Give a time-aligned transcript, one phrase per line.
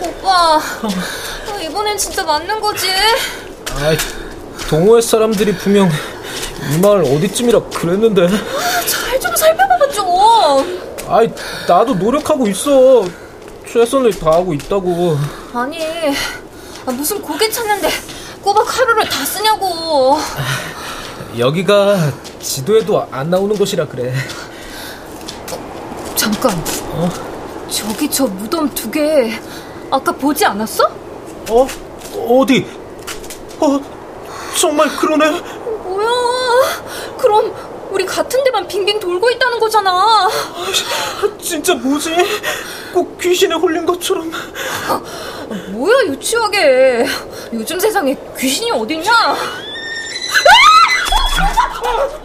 [0.00, 0.60] 오빠,
[1.62, 2.88] 이번엔 진짜 맞는 거지?
[3.70, 3.96] 아,
[4.68, 5.88] 동호회 사람들이 분명
[6.74, 8.28] 이 마을 어디쯤이라 그랬는데.
[8.28, 10.82] 잘 좀 살펴봐봐 좀.
[11.08, 11.28] 아이,
[11.68, 13.04] 나도 노력하고 있어.
[13.70, 15.16] 최선을 다하고 있다고.
[15.54, 15.78] 아니,
[16.86, 17.88] 무슨 고개 찾는데
[18.42, 20.18] 꼬박 하루를 다 쓰냐고.
[21.38, 24.12] 여기가 지도에도 안 나오는 곳이라 그래.
[25.52, 26.62] 어, 잠깐.
[26.92, 27.08] 어?
[27.70, 29.32] 저기 저 무덤 두 개
[29.90, 30.84] 아까 보지 않았어?
[31.50, 31.66] 어?
[32.28, 32.66] 어디?
[33.60, 33.80] 어?
[34.58, 35.30] 정말 그러네?
[35.84, 36.08] 뭐야?
[37.18, 37.54] 그럼
[37.90, 40.28] 우리 같은 데만 빙빙 돌고 있다는 거잖아.
[41.40, 42.14] 진짜 뭐지?
[42.92, 44.30] 꼭 귀신에 홀린 것처럼.
[45.70, 47.06] 뭐야 유치하게.
[47.52, 49.12] 요즘 세상에 귀신이 어딨냐?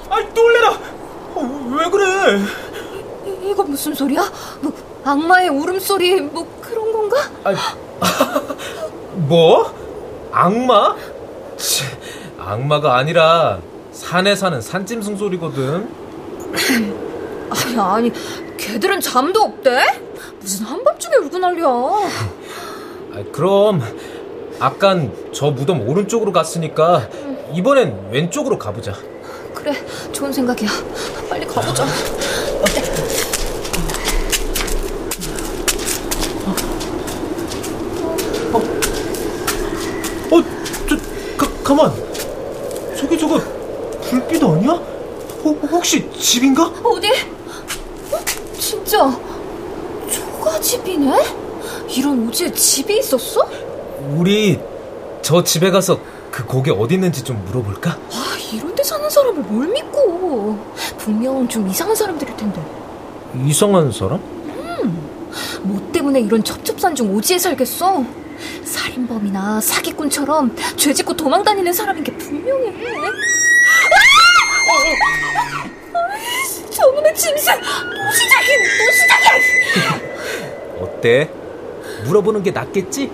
[0.10, 0.70] 아, 놀래라!
[1.36, 2.40] 어, 왜 그래?
[3.48, 4.22] 이, 이거 무슨 소리야?
[4.62, 7.18] 뭐 악마의 울음소리 뭐 그런 건가?
[7.44, 7.54] 아,
[9.16, 9.74] 뭐?
[10.32, 10.96] 악마?
[11.58, 11.84] 치,
[12.38, 13.60] 악마가 아니라
[13.92, 15.90] 산에 사는 산짐승 소리거든.
[17.50, 18.12] 아니, 아니,
[18.58, 20.02] 걔들은 잠도 없대?
[20.40, 21.66] 무슨 한밤중에 울고 난리야.
[21.68, 23.82] 아, 그럼
[24.60, 27.08] 아깐 저 무덤 오른쪽으로 갔으니까
[27.54, 28.94] 이번엔 왼쪽으로 가보자.
[29.54, 29.74] 그래,
[30.12, 30.70] 좋은 생각이야.
[31.30, 31.84] 빨리 가보자.
[31.84, 31.88] 어,
[40.32, 40.44] 어,
[40.90, 40.98] 저,
[41.68, 41.92] 가, 가만.
[42.96, 43.42] 저기 저거
[44.04, 44.72] 불빛 아니야?
[45.44, 46.64] 호, 혹시 집인가?
[46.82, 47.10] 어디?
[48.12, 48.18] 어?
[48.58, 48.98] 진짜
[50.10, 51.12] 초가 집이네?
[51.90, 53.42] 이런 오지에 집이 있었어?
[54.16, 54.58] 우리
[55.22, 56.00] 저 집에 가서
[56.32, 57.92] 그 고개 어디 있는지 좀 물어볼까?
[57.92, 60.58] 아, 이런 데 사는 사람을 뭘 믿고.
[60.98, 62.62] 분명 좀 이상한 사람들일 텐데.
[63.46, 64.20] 이상한 사람?
[64.46, 65.20] 음,
[65.64, 68.06] 뭐 때문에 이런 첩첩산중 오지에 살겠어?
[68.98, 72.74] 살인범이나 사기꾼처럼 죄 짓고 도망다니는 사람인 게 분명해.
[76.72, 77.54] 저놈의 짐승!
[77.62, 78.58] 또 시작이야!
[78.78, 80.02] 또 시작이야!
[80.82, 81.30] 어때?
[82.06, 83.12] 물어보는 게 낫겠지?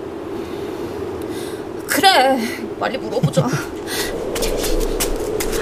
[1.87, 2.39] 그래,
[2.79, 3.47] 빨리 물어보자.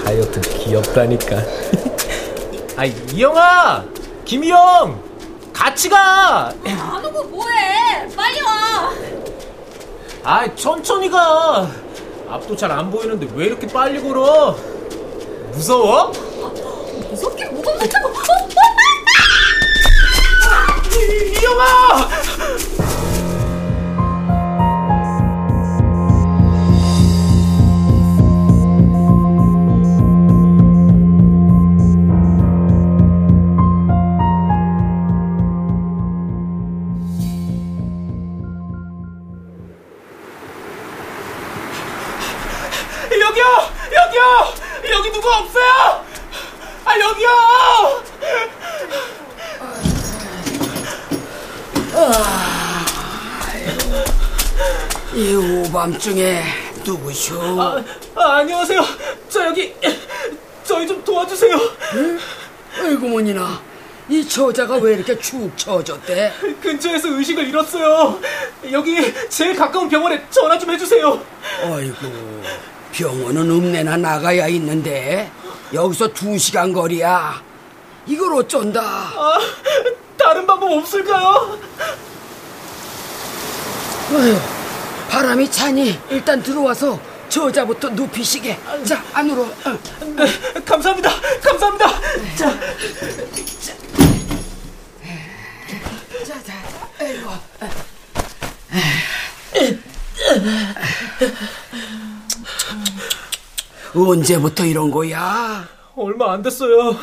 [0.06, 1.38] 하여튼 귀엽다니까.
[2.78, 3.86] 아, 이영아!
[4.26, 5.02] 김이영!
[5.54, 6.54] 같이 가!
[6.66, 8.08] 안 오고 뭐해?
[8.16, 9.01] 빨리 와!
[10.24, 11.68] 아, 천천히 가!
[12.30, 14.56] 앞도 잘 안 보이는데 왜 이렇게 빨리 걸어?
[15.52, 16.12] 무서워?
[16.12, 18.08] 뭐가 무섭다고!
[18.08, 18.12] 어?
[21.42, 22.10] 이영아!
[45.22, 46.04] 누구 없어요?
[46.84, 47.30] 아, 여기요!
[55.14, 56.42] 이 오밤중에
[56.84, 57.40] 누구쇼?
[57.62, 57.84] 아,
[58.16, 58.82] 아, 안녕하세요.
[59.30, 59.76] 저 여기
[60.64, 61.56] 저희 좀 도와주세요.
[61.96, 62.20] 응?
[62.80, 63.62] 아이고 뭐니나
[64.10, 66.34] 이 처자가 왜 이렇게 축 처졌대?
[66.64, 68.20] 근처에서 의식을 잃었어요.
[68.72, 71.22] 여기 제일 가까운 병원에 전화 좀 해주세요.
[71.64, 72.42] 아이고
[72.92, 75.32] 병원은 읍내나 나가야 있는데
[75.74, 77.42] 여기서 두 시간 거리야.
[78.06, 78.82] 이걸 어쩐다.
[78.82, 79.40] 아,
[80.18, 81.60] 다른 방법 없을까요?
[84.12, 84.40] 아휴,
[85.10, 88.60] 바람이 차니 일단 들어와서 저자부터 눕히시게.
[88.84, 89.44] 자, 안으로.
[89.44, 89.80] 어.
[90.02, 90.26] 네,
[90.66, 91.10] 감사합니다.
[91.42, 91.88] 감사합니다.
[92.36, 92.60] 자,
[96.26, 96.54] 자, 자,
[97.00, 97.30] 아이고.
[103.94, 105.68] 언제부터 이런 거야?
[105.96, 106.98] 얼마 안 됐어요.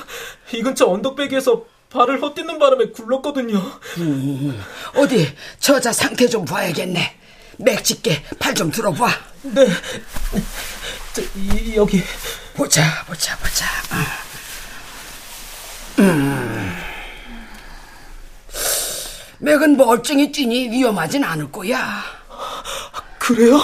[0.53, 3.59] 이 근처 언덕배기에서 발을 헛디는 바람에 굴렀거든요.
[3.99, 4.63] 음,
[4.95, 7.17] 어디 저자 상태 좀 봐야겠네.
[7.59, 9.09] 맥집게 팔 좀 들어봐.
[9.43, 9.67] 네.
[11.13, 12.03] 저, 이, 여기.
[12.55, 13.65] 보자, 보자, 보자.
[16.01, 16.77] 음.
[19.41, 22.03] 맥은 멀쩡히 뛰니 위험하진 않을 거야.
[23.19, 23.61] 그래요?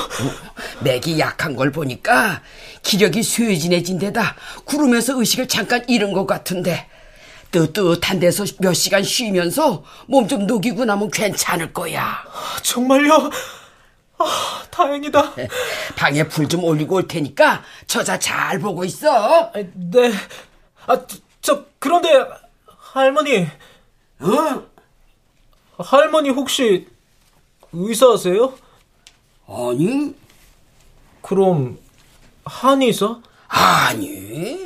[0.85, 2.43] 맥이 약한 걸 보니까
[2.83, 6.89] 기력이 쇠진해진 데다 구르면서 의식을 잠깐 잃은 것 같은데
[7.51, 12.25] 뜨뜻한 데서 몇 시간 쉬면서 몸 좀 녹이고 나면 괜찮을 거야.
[12.63, 13.31] 정말요?
[14.19, 15.35] 아, 다행이다.
[15.97, 19.53] 방에 불 좀 올리고 올 테니까 저자 잘 보고 있어.
[19.75, 20.13] 네.
[20.87, 22.09] 아, 저, 저 그런데
[22.67, 23.47] 할머니.
[24.21, 24.63] 어?
[25.79, 26.87] 할머니 혹시
[27.73, 28.55] 의사세요?
[29.47, 30.15] 아니,
[31.25, 31.79] 그럼
[32.45, 33.23] 한의사?
[33.49, 34.59] 아니.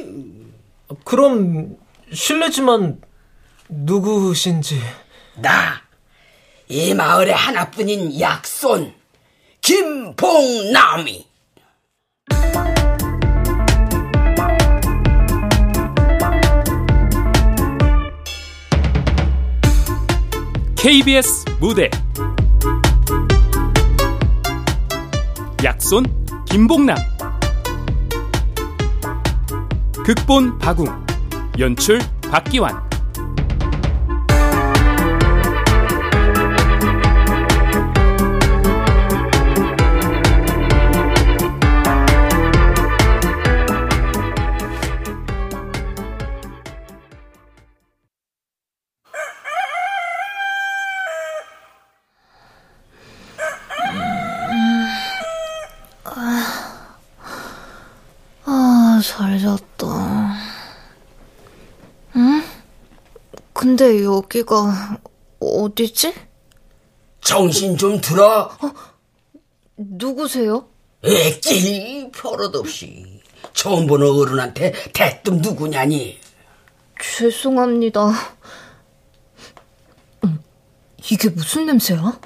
[1.05, 1.77] 그럼
[2.13, 3.01] 실례지만
[3.69, 4.81] 누구신지
[5.37, 5.81] 나,
[6.67, 8.93] 이 마을의 하나뿐인 약손,
[9.61, 11.29] 김봉남이.
[20.77, 21.89] KBS 무대
[25.63, 26.18] 약손
[26.51, 26.97] 김봉남.
[30.05, 30.87] 극본 박웅.
[31.59, 32.01] 연출
[32.31, 32.88] 박기환
[58.99, 60.35] 아, 잘 잤다.
[62.17, 62.43] 응?
[63.53, 64.99] 근데 여기가
[65.39, 66.13] 어디지?
[67.21, 68.51] 정신 좀 들어.
[69.77, 70.69] 누구세요?
[71.05, 73.23] 애끼 버릇없이.
[73.53, 76.19] 처음 보는 어른한테 대뜸 누구냐니.
[77.01, 78.11] 죄송합니다.
[80.25, 80.43] 음,
[81.09, 82.21] 이게 무슨 냄새야?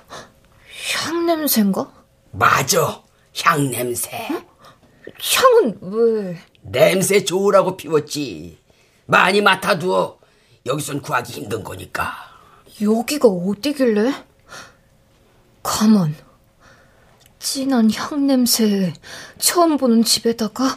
[0.95, 1.93] 향 냄새인가?
[2.31, 3.03] 맞아.
[3.45, 4.11] 향 냄새.
[5.35, 6.52] 향은 왜?
[6.63, 8.59] 냄새 좋으라고 피웠지.
[9.07, 10.19] 많이 맡아두어.
[10.67, 12.15] 여기선 구하기 힘든 거니까.
[12.81, 14.13] 여기가 어디길래?
[15.63, 16.15] 가만.
[17.39, 18.93] 진한 향 냄새.
[19.39, 20.77] 처음 보는 집에다가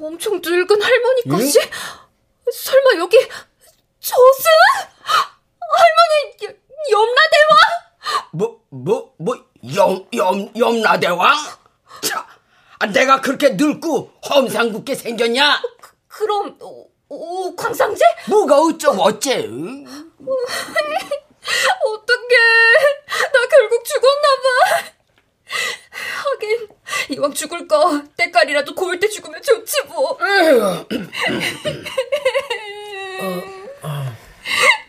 [0.00, 1.60] 엄청 늙은 할머니까지?
[2.52, 3.18] 설마 여기
[4.00, 4.50] 저승?
[5.60, 6.54] 할머니 여-
[6.90, 7.58] 염라대왕?
[8.32, 9.36] 뭐, 뭐, 뭐,
[9.74, 11.34] 염, 염, 염라대왕?
[12.02, 12.26] 자,
[12.78, 15.62] 아, 내가 그렇게 늙고 험상궂게 생겼냐?
[16.08, 18.04] 그럼 오, 오 광상제?
[18.28, 19.44] 뭐가 어쩌고 어째?
[19.46, 19.84] 응?
[21.86, 22.36] 어떡해.
[23.32, 24.92] 나 결국 죽었나봐.
[26.24, 26.68] 하긴,
[27.10, 30.18] 이왕 죽을 거, 때깔이라도 고울 때 죽으면 좋지 뭐.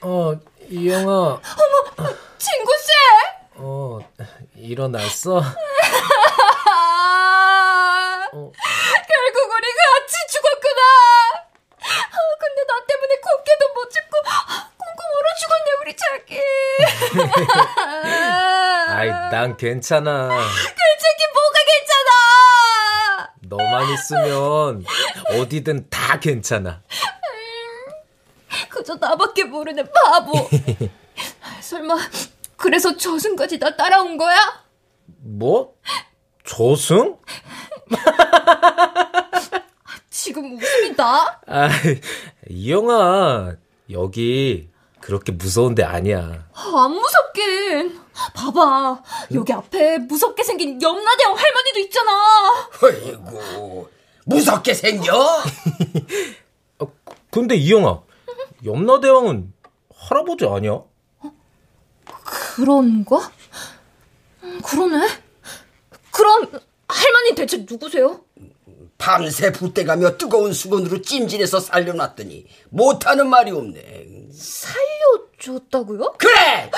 [0.02, 0.34] 어
[0.70, 1.42] 이영아
[2.38, 2.88] 친구씨!
[3.56, 4.00] 어
[4.56, 5.42] 일어났어?
[8.36, 8.52] 아, 어.
[9.08, 10.82] 결국 우리 같이 죽었구나.
[11.80, 14.18] 아, 근데 나 때문에 곱게도 못 죽고,
[14.78, 16.42] 꽁꽁 얼어 죽었네, 우리 자기.
[18.92, 23.34] 아이 난 괜찮아 솔직히 뭐가 괜찮아!
[23.42, 24.86] 너만 있으면
[25.40, 26.82] 어디든 다 괜찮아
[28.70, 30.50] 그저 나밖에 모르는 바보.
[31.62, 31.96] 설마,
[32.58, 34.64] 그래서 저승까지 나 따라온 거야?
[35.22, 35.76] 뭐?
[36.46, 37.18] 저승?
[40.36, 41.40] 지금 웃음이 나?
[41.48, 41.70] 아
[42.50, 43.56] 이영아
[43.92, 48.02] 여기 그렇게 무서운 데 아니야 안 무섭긴.
[48.34, 49.02] 봐봐.
[49.34, 52.68] 여기 앞에 무섭게 생긴 염라대왕 할머니도 있잖아.
[52.84, 53.88] 어이구,
[54.26, 55.14] 무섭게 생겨?
[56.80, 56.86] 아,
[57.32, 58.02] 근데 이영아
[58.66, 59.54] 염라대왕은
[59.96, 60.82] 할아버지 아니야?
[62.56, 63.32] 그런가?
[64.44, 65.08] 음, 그러네.
[66.12, 66.50] 그럼
[66.88, 68.25] 할머니 대체 누구세요?
[68.98, 74.08] 밤새 붓대가며 뜨거운 수건으로 찜질해서 살려놨더니 못하는 말이 없네.
[74.34, 76.14] 살려줬다고요?
[76.18, 76.72] 그래!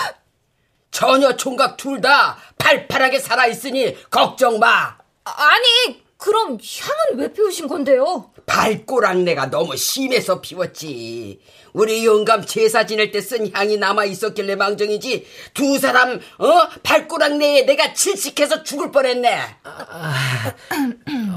[0.92, 4.98] 전혀 총각 둘 다 팔팔하게 살아있으니 걱정 마.
[5.24, 8.32] 아니, 그럼 향은 왜 피우신 건데요?
[8.48, 11.40] 발꼬락내가 너무 심해서 피웠지.
[11.74, 15.28] 우리 영감 제사 지낼 때 쓴 향이 남아 있었길래 망정이지.
[15.54, 19.42] 두 사람 어 발꼬락내에 내가 질식해서 죽을 뻔했네.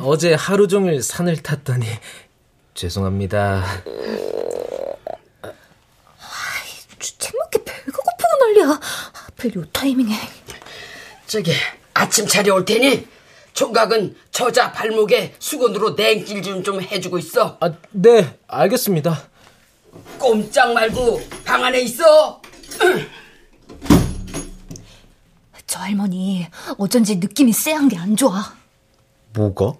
[0.03, 1.87] 어제 하루 종일 산을 탔더니
[2.75, 3.63] 죄송합니다
[6.99, 8.81] 주책 먹게 배가 고프고 난리야.
[9.13, 10.15] 하필 요 타이밍에.
[11.27, 11.53] 저기
[11.93, 13.07] 아침 차려 올 테니
[13.53, 17.59] 총각은 저자 발목에 수건으로 냉길 좀 좀 해주고 있어.
[17.61, 19.29] 아 네 알겠습니다
[20.19, 22.41] 꼼짝 말고 방 안에 있어.
[25.67, 26.47] 저 할머니,
[26.79, 28.55] 어쩐지 느낌이 쎄한 게 안 좋아.
[29.35, 29.75] 뭐가?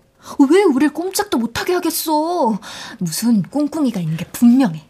[0.51, 2.59] 왜 우릴 꼼짝도 못하게 하겠어?
[2.99, 4.85] 무슨 꿍꿍이가 있는 게 분명해.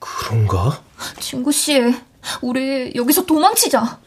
[0.00, 0.82] 그런가?
[1.20, 1.94] 친구씨,
[2.42, 4.00] 우리 여기서 도망치자.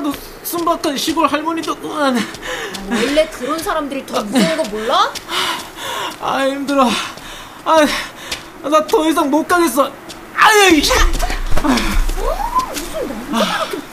[0.00, 2.16] 딱 봐도 순박한 시골 할머니더구만.
[2.88, 5.12] 원래 그런 사람들이 더 무서운 거 몰라?
[6.20, 6.88] 아 힘들어.
[7.64, 7.86] 아,
[8.62, 9.90] 나 더 이상 못 가겠어.
[10.34, 10.80] 아유.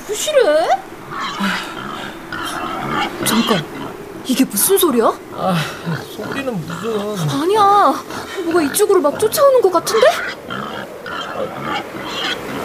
[0.07, 0.69] 부실해?
[3.25, 3.65] 잠깐,
[4.25, 5.11] 이게 무슨 소리야?
[5.35, 5.55] 아,
[6.15, 7.29] 소리는 무슨.
[7.41, 7.93] 아니야,
[8.45, 10.07] 뭐가 이쪽으로 막 쫓아오는 것 같은데?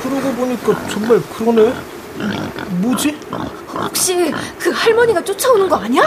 [0.02, 1.91] 그러고 보니까 정말 그러네.
[2.80, 3.18] 뭐지?
[3.74, 6.02] 혹시 그 할머니가 쫓아오는 거 아니야?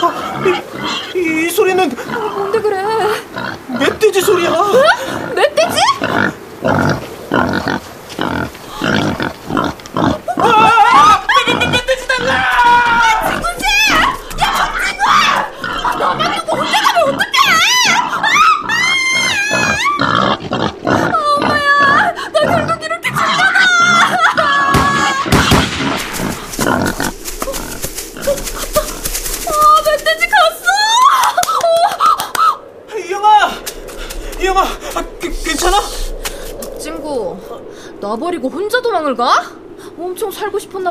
[0.00, 0.42] 아,
[1.14, 1.90] 이, 이, 이 소리는
[2.34, 2.82] 뭔데 그래?
[3.78, 4.50] 멧돼지 소리야.
[4.50, 4.82] 멧돼지?
[5.34, 5.78] 멧돼지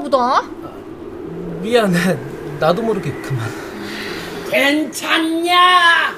[0.05, 0.43] 보다.
[1.61, 2.17] 미안해.
[2.59, 3.51] 나도 모르게 그만.
[4.51, 6.15] 괜찮냐?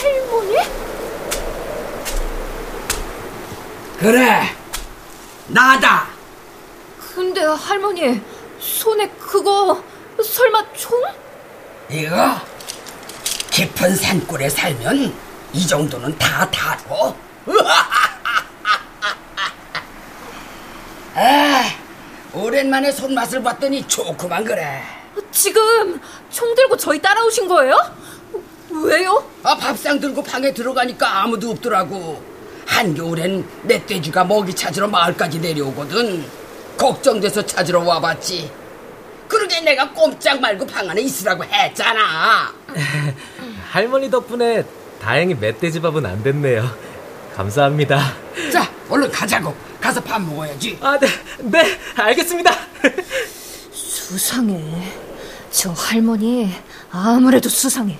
[0.00, 0.56] 할머니?
[3.98, 4.56] 그래,
[5.48, 6.06] 나다.
[7.14, 8.20] 근데 할머니,
[8.58, 9.82] 손에 그거
[10.24, 10.98] 설마 총?
[11.90, 12.40] 이거
[13.50, 15.14] 깊은 산골에 살면
[15.52, 17.14] 이 정도는 다 다뤄.
[21.14, 21.62] 아,
[22.32, 24.82] 오랜 만에 손맛을 봤더니 좋구만 그래.
[25.30, 27.76] 지금 총 들고 저희 따라오신 거예요?
[28.70, 29.22] 왜요?
[29.42, 32.22] 아, 밥상 들고 방에 들어가니까 아무도 없더라고.
[32.66, 36.24] 한겨울엔 멧돼지가 먹이 찾으러 마을까지 내려오거든.
[36.78, 38.50] 걱정돼서 찾으러 와봤지.
[39.28, 42.50] 그러게 내가 꼼짝 말고 방 안에 있으라고 했잖아.
[43.70, 44.64] 할머니 덕분에
[45.02, 46.64] 다행히 멧돼지 밥은 안 됐네요.
[47.36, 48.00] 감사합니다.
[48.50, 49.54] 자, 얼른 가자고.
[49.80, 50.78] 가서 밥 먹어야지.
[50.80, 51.08] 아, 네,
[51.42, 52.54] 네, 알겠습니다.
[53.72, 54.60] 수상해.
[55.50, 56.52] 저 할머니
[56.90, 57.98] 아무래도 수상해.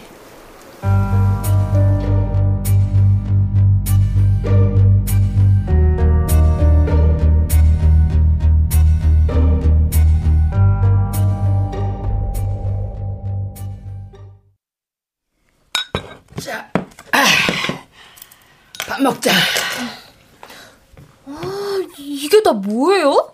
[16.41, 16.71] 자,
[17.13, 17.25] 아,
[18.87, 19.31] 밥 먹자.
[21.99, 23.33] 이게 다 뭐예요?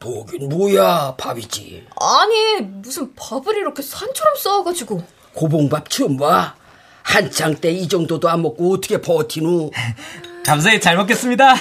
[0.00, 1.86] 보긴 뭐야, 밥이지.
[2.00, 5.02] 아니 무슨 밥을 이렇게 산처럼 쌓아가지고
[5.34, 6.54] 고봉밥 처음 봐.
[7.02, 9.70] 한창 때 이 정도도 안 먹고 어떻게 버티누?
[10.44, 11.54] 감사히 잘 먹겠습니다.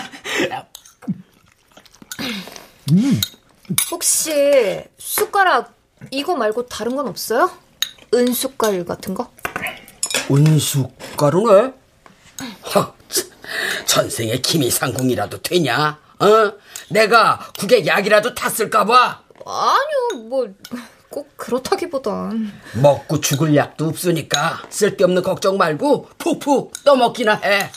[3.91, 5.74] 혹시 숟가락
[6.12, 7.51] 이거 말고 다른 건 없어요?
[8.13, 9.32] 은숟갈 같은 거?
[10.32, 11.74] 은숟가루네?
[12.75, 13.25] 허, 참,
[13.86, 16.00] 전생에 기미상궁이라도 되냐?
[16.20, 16.53] 어?
[16.89, 20.48] 내가 국에 약이라도 탔을까봐 아니요 뭐
[21.10, 22.51] 꼭 그렇다기보단
[22.82, 27.72] 먹고 죽을 약도 없으니까 쓸데없는 걱정 말고 푹푹 떠먹기나 해.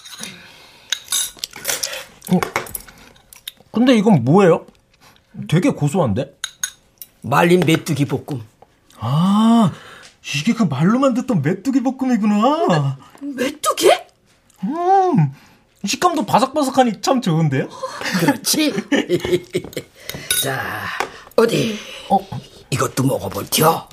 [3.72, 4.66] 근데 이건 뭐예요?
[5.48, 6.36] 되게 고소한데?
[7.22, 8.42] 말린 메뚜기 볶음.
[8.98, 9.72] 아,
[10.36, 12.98] 이게 그 말로만 듣던 메뚜기 볶음이구나.
[13.20, 13.90] 메뚜기?
[14.64, 15.32] 음,
[15.84, 17.68] 식감도 바삭바삭하니 참 좋은데요?
[18.20, 18.72] 그렇지?
[20.42, 20.84] 자,
[21.36, 21.78] 어디?
[22.10, 22.18] 어,
[22.70, 23.88] 이것도 먹어볼텨.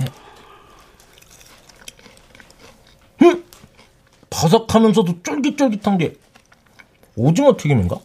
[4.29, 6.15] 바삭하면서도 쫄깃쫄깃한 게
[7.15, 7.97] 오징어 튀김인가?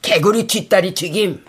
[0.00, 1.44] 개구리 뒷다리 튀김.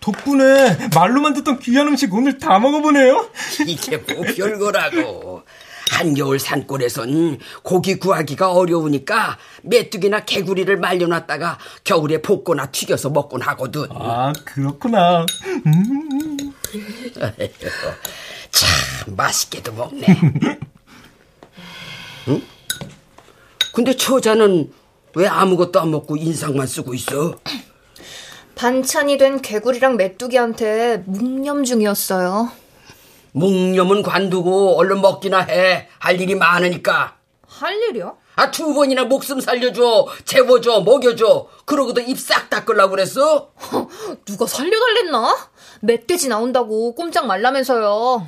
[0.00, 3.28] 덕분에 말로만 듣던 귀한 음식 오늘 다 먹어보네요.
[3.66, 5.29] 이게 뭐 별거라고.
[5.90, 13.86] 한겨울 산골에선 고기 구하기가 어려우니까 메뚜기나 개구리를 말려놨다가 겨울에 볶거나 튀겨서 먹곤 하거든.
[13.90, 15.26] 아, 그렇구나.
[18.50, 20.06] 참 맛있게도 먹네.
[22.28, 22.42] 응?
[23.72, 24.72] 근데 처자는
[25.14, 27.34] 왜 아무것도 안 먹고 인상만 쓰고 있어?
[28.54, 32.52] 반찬이 된 개구리랑 메뚜기한테 묵념 중이었어요
[33.32, 35.88] 묵념은 관두고 얼른 먹기나 해.
[35.98, 37.16] 할 일이 많으니까.
[37.46, 38.16] 할 일이요?
[38.36, 41.48] 아, 두 번이나 목숨 살려줘, 재워줘, 먹여줘.
[41.66, 43.50] 그러고도 입 싹 닦으려고 그랬어?
[44.24, 45.36] 누가 살려달랬나?
[45.80, 48.26] 멧돼지 나온다고 꼼짝 말라면서요.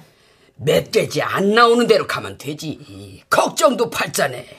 [0.57, 3.23] 멧돼지 안 나오는 대로 가면 되지.
[3.31, 4.59] 걱정도 팔자네.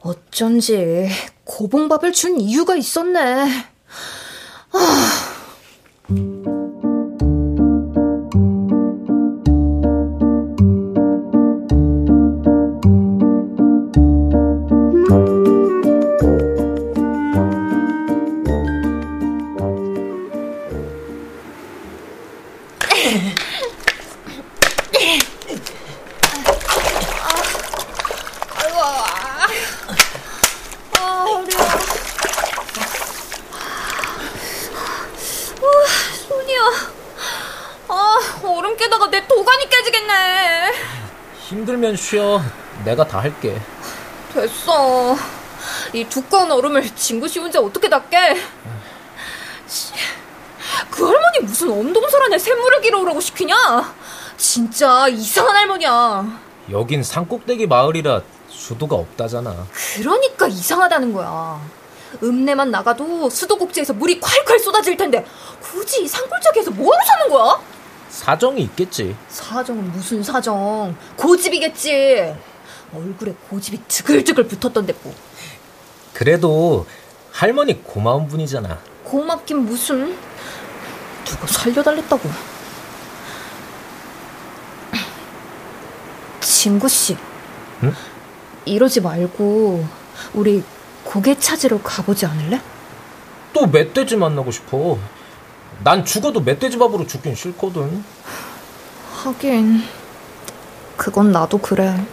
[0.00, 1.08] 어쩐지
[1.44, 3.46] 고봉밥을 준 이유가 있었네.
[46.00, 48.16] 이 두꺼운 얼음을 진구씨 혼자 어떻게 닦게?
[50.90, 53.94] 그 할머니 무슨 엄동설 안에 샘물을 길어오라고 시키냐?
[54.38, 56.40] 진짜 이상한 할머니야.
[56.70, 59.66] 여긴 산꼭대기 마을이라 수도가 없다잖아.
[59.96, 61.60] 그러니까 이상하다는 거야.
[62.22, 65.24] 읍내만 나가도 수도꼭지에서 물이 콸콸 쏟아질 텐데
[65.60, 67.60] 굳이 산골짜기에서 뭐하러 사는 거야?
[68.08, 69.14] 사정이 있겠지.
[69.28, 70.96] 사정은 무슨 사정?
[71.16, 72.34] 고집이겠지.
[72.94, 75.14] 얼굴에 고집이 드글드글 붙었던데 뭐.
[76.20, 76.84] 그래도
[77.32, 78.78] 할머니 고마운 분이잖아.
[79.04, 80.14] 고맙긴 무슨.
[81.24, 82.28] 누가 살려달랬다고.
[86.42, 87.16] 진구 씨.
[87.84, 87.94] 응?
[88.66, 89.88] 이러지 말고
[90.34, 90.62] 우리
[91.04, 92.60] 고개 찾으러 가보지 않을래?
[93.54, 94.98] 또 멧돼지 만나고 싶어.
[95.82, 98.04] 난 죽어도 멧돼지 밥으로 죽긴 싫거든.
[99.24, 99.84] 하긴
[100.98, 102.06] 그건 나도 그래.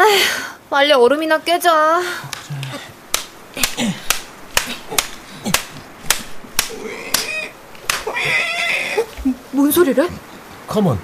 [0.00, 2.02] 에휴, 빨리 얼음이나 깨자.
[9.52, 10.08] 뭔 소리래?
[10.66, 10.98] 가만,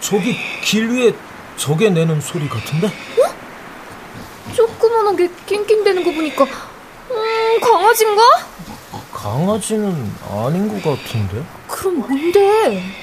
[0.00, 1.14] 저기 길 위에
[1.56, 2.86] 저게 내는 소리 같은데?
[2.86, 4.52] 어?
[4.54, 8.22] 조그만한 게 낑낑대는 거 보니까 음, 강아지인가?
[9.12, 11.44] 강아지는 아닌 것 같은데?
[11.68, 12.94] 그럼 뭔데?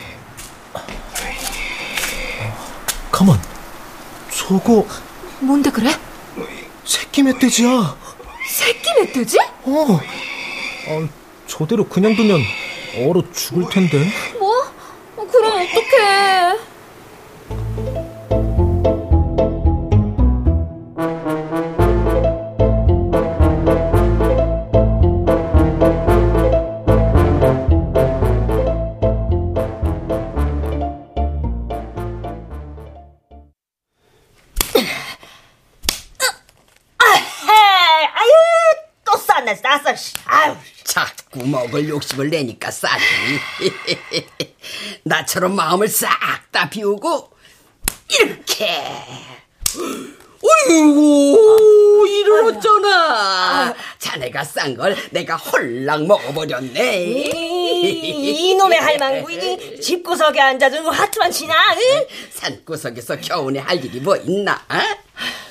[3.11, 3.39] 가만,
[4.29, 4.85] 저거
[5.39, 5.91] 뭔데 그래?
[6.87, 7.97] 새끼 멧돼지야.
[8.47, 9.37] 새끼 멧돼지?
[9.63, 9.99] 어.
[10.87, 11.07] 아,
[11.45, 12.41] 저대로 그냥 두면
[13.05, 14.09] 얼어 죽을 텐데.
[14.39, 14.49] 뭐?
[15.17, 16.46] 어, 그럼 어떡해?
[41.51, 43.03] 먹을 욕심을 내니까 싸지.
[45.03, 46.09] 나처럼 마음을 싹
[46.51, 47.29] 다 비우고
[48.09, 48.83] 이렇게.
[50.39, 61.31] 어이구 이를 어쩌나 자네가 싼 걸 내가 홀랑 먹어버렸네 이, 놈의 할망구 집구석에 앉아서 하트만
[61.31, 62.05] 치나 응?
[62.31, 64.77] 산구석에서 겨우내 할 일이 뭐 있나 어?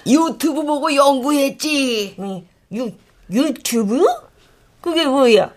[0.06, 2.16] 유튜브 보고 연구했지
[2.72, 2.92] 유,
[3.30, 4.04] 유튜브?
[4.80, 5.52] 그게 뭐야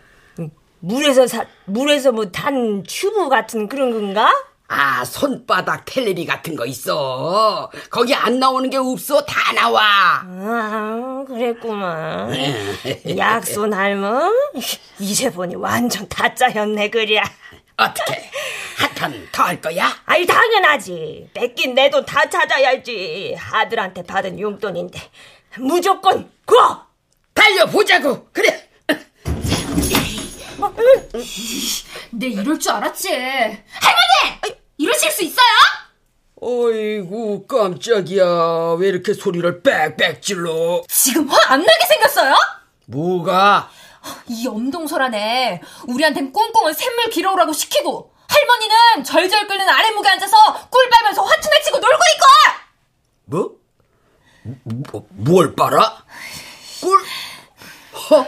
[0.82, 4.32] 물에서 사, 물에서 뭐 단 튜브 같은 그런 건가?
[4.72, 7.72] 아, 손바닥 텔레비 같은 거 있어.
[7.89, 9.26] 거기 안 나오는 게 없어.
[9.26, 10.22] 다 나와.
[10.24, 12.32] 아, 그랬구만.
[13.18, 14.32] 약손 할멈?
[15.00, 17.24] 이제 보니 완전 다짜였네, 그랴.
[17.78, 18.30] 어떻게?
[18.78, 19.89] 한판더할 거야?
[20.06, 21.30] 아이, 당연하지.
[21.34, 23.36] 뺏긴 내 돈 다 찾아야지.
[23.52, 25.00] 아들한테 받은 용돈인데.
[25.58, 26.56] 무조건 고!
[27.34, 28.28] 달려보자고.
[28.32, 28.68] 그래.
[32.12, 33.10] 내 이럴 줄 알았지.
[33.12, 34.56] 할머니!
[34.78, 35.45] 이러실 수 있어요?
[36.41, 38.76] 어이구 깜짝이야.
[38.80, 40.82] 왜 이렇게 소리를 빽빽 질러?
[40.88, 42.36] 지금 화 안 나게 생겼어요?
[42.86, 43.69] 뭐가?
[44.28, 51.24] 이 엄동설 안에 우리한텐 꽁꽁을 샘물 길어오라고 시키고 할머니는 절절 끓는 아랫목에 앉아서 꿀 빨면서
[51.24, 52.26] 화투나 치고 놀고 있고!
[53.26, 53.60] 뭐?
[54.91, 56.04] 뭐, 뭘 빨아?
[56.82, 57.04] 꿀?
[57.93, 58.26] 허,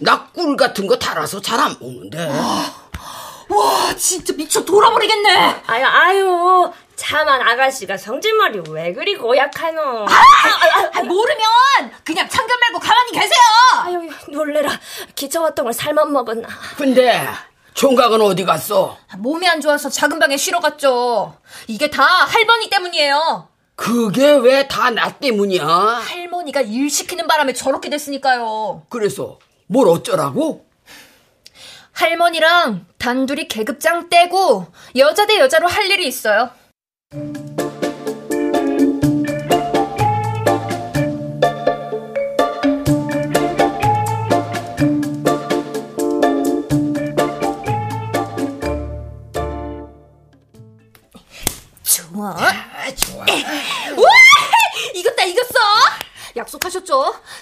[0.00, 2.28] 나꿀 같은 거 달아서 잘 안 먹는데.
[3.50, 5.62] 와, 진짜 미쳐 돌아버리겠네.
[5.66, 9.80] 아유, 아유, 차만 아가씨가 성질머리 왜 그리 고약하노?
[9.80, 11.40] 아, 아, 아, 모르면
[12.04, 13.40] 그냥 참견 말고 가만히 계세요.
[13.82, 14.70] 아유, 놀래라.
[15.16, 16.46] 기차 왔던 걸 살만 먹었나.
[16.76, 17.26] 근데
[17.74, 18.96] 총각은 어디 갔어?
[19.18, 21.36] 몸이 안 좋아서 작은 방에 쉬러 갔죠.
[21.66, 23.48] 이게 다 할머니 때문이에요.
[23.74, 25.66] 그게 왜 다 나 때문이야?
[25.66, 28.82] 할머니가 일 시키는 바람에 저렇게 됐으니까요.
[28.90, 29.38] 그래서
[29.70, 30.66] 뭘 어쩌라고?
[31.92, 36.50] 할머니랑 단둘이 계급장 떼고 여자 대 여자로 할 일이 있어요.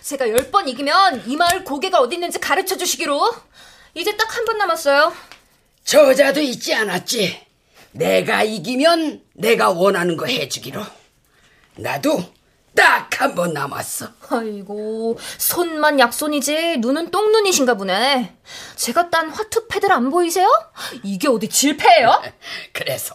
[0.09, 3.31] 제가 열 번 이기면 이 마을 고개가 어디 있는지 가르쳐 주시기로.
[3.93, 5.13] 이제 딱 한 번 남았어요.
[5.85, 7.47] 저자도 있지 않았지?
[7.93, 10.83] 내가 이기면 내가 원하는 거 해주기로.
[11.77, 12.23] 나도
[12.75, 14.07] 딱 한 번 남았어.
[14.31, 18.35] 아이고, 손만 약손이지 눈은 똥눈이신가 보네.
[18.77, 20.49] 제가 딴 화투 패들 안 보이세요?
[21.03, 22.23] 이게 어디 질패예요?
[22.73, 23.15] 그래서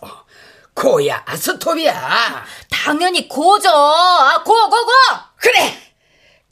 [0.75, 2.45] 고야 스톱이야.
[2.69, 3.69] 당연히 고죠.
[3.69, 4.91] 아, 고, 고, 고!
[5.37, 5.79] 그래.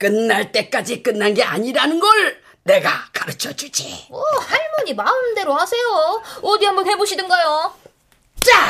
[0.05, 4.07] 끝날 때까지 끝난 게 아니라는 걸 내가 가르쳐 주지.
[4.09, 5.79] 어, 할머니 마음대로 하세요.
[6.41, 7.71] 어디 한번 해보시든가요.
[8.41, 8.67] 자,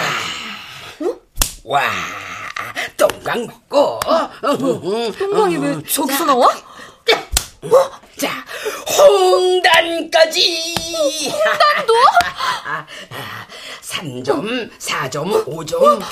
[1.64, 1.84] 와,
[2.98, 4.00] 똥강 먹고.
[5.18, 6.50] 똥강이 왜 저기서 나와?
[8.20, 8.46] 자,
[8.98, 10.76] 홍단까지.
[11.32, 11.94] 홍단도?
[13.82, 16.04] 3점, 4점, 5점.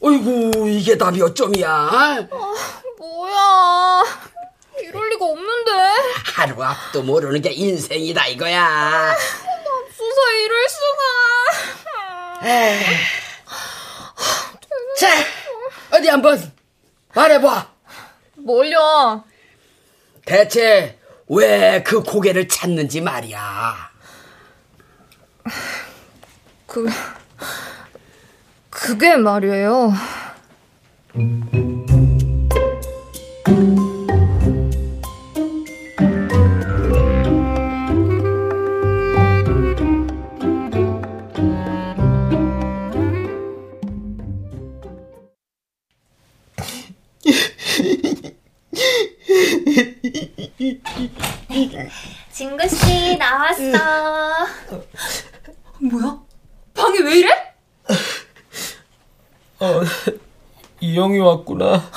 [0.00, 2.28] 어이구, 이게 다몇 점이야?
[2.98, 4.04] 뭐야.
[4.78, 5.70] 이럴 리가 없는데.
[6.34, 9.14] 하루 앞도 모르는 게 인생이다, 이거야.
[9.92, 12.40] 수사 이럴 수가.
[14.98, 15.08] 자,
[15.92, 16.52] 어디 한번
[17.14, 17.68] 말해봐.
[18.36, 19.24] 뭘요?
[20.24, 23.90] 대체 왜 그 고개를 찾는지 말이야.
[26.66, 26.88] 그,
[28.70, 29.92] 그게 말이에요.
[53.68, 54.46] 왔어.
[55.80, 56.18] 뭐야?
[56.74, 57.54] 방이 왜 이래?
[59.60, 59.80] 어,
[60.80, 61.90] 이영이 왔구나.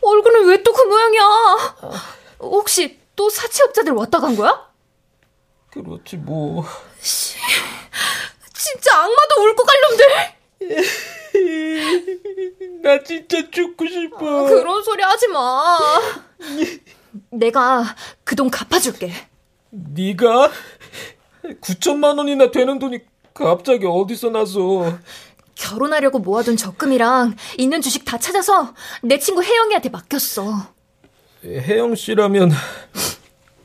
[0.00, 1.22] 얼굴은 왜 또 그 모양이야?
[2.40, 4.68] 혹시 또 사채업자들 왔다 간 거야?
[5.70, 6.64] 그렇지 뭐.
[7.00, 10.06] 진짜 악마도 울고 갈 놈들!
[12.82, 14.44] 나 진짜 죽고 싶어.
[14.44, 15.78] 그런 소리 하지 마.
[17.30, 17.84] 내가
[18.24, 19.12] 그 돈 갚아줄게.
[19.70, 20.50] 네가
[21.60, 23.00] 9천만 원이나 되는 돈이
[23.34, 24.98] 갑자기 어디서 나서?
[25.54, 30.74] 결혼하려고 모아둔 적금이랑 있는 주식 다 찾아서 내 친구 혜영이한테 맡겼어.
[31.44, 32.50] 혜영 씨라면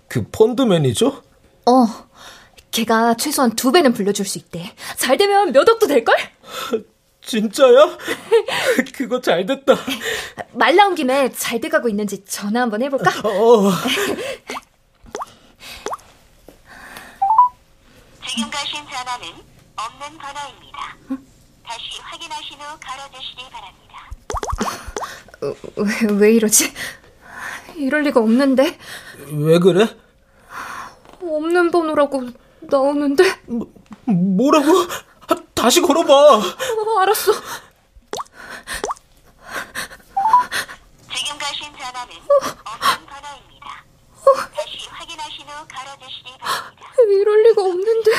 [0.07, 1.23] 그 펀드 매니저?
[1.65, 1.87] 어.
[2.71, 4.73] 걔가 최소한 두 배는 불려줄 수 있대.
[4.97, 6.15] 잘 되면 몇 억도 될걸?
[7.21, 7.97] 진짜야?
[8.95, 9.75] 그거 잘 됐다.
[10.53, 13.11] 말 나온 김에 잘 돼가고 있는지 전화 한번 해볼까?
[13.27, 13.71] 어.
[18.33, 19.27] 지금 가신 전화는
[19.75, 20.97] 없는 번호입니다.
[21.63, 24.09] 다시 확인하신 후 걸어주시기 바랍니다.
[25.75, 26.73] 왜, 왜 이러지?
[27.75, 28.79] 이럴 리가 없는데.
[29.31, 29.87] 왜 그래?
[31.21, 32.29] 없는 번호라고
[32.61, 33.23] 나오는데.
[34.05, 34.71] 뭐라고?
[35.27, 36.11] 아, 다시 걸어봐.
[36.13, 37.31] 어, 알았어.
[41.15, 42.15] 지금 가신 전화는
[42.65, 43.83] 없는 번호입니다.
[44.55, 46.83] 다시 확인하신 후 걸어주시기 바랍니다.
[47.09, 48.11] 이럴 리가 없는데.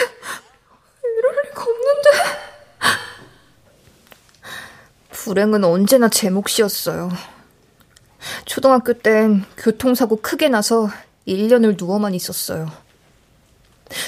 [1.18, 2.10] 이럴 리가 없는데.
[5.10, 7.10] 불행은 언제나 제 몫이었어요.
[8.44, 10.90] 초등학교 땐 교통사고 크게 나서
[11.26, 12.70] 1년을 누워만 있었어요.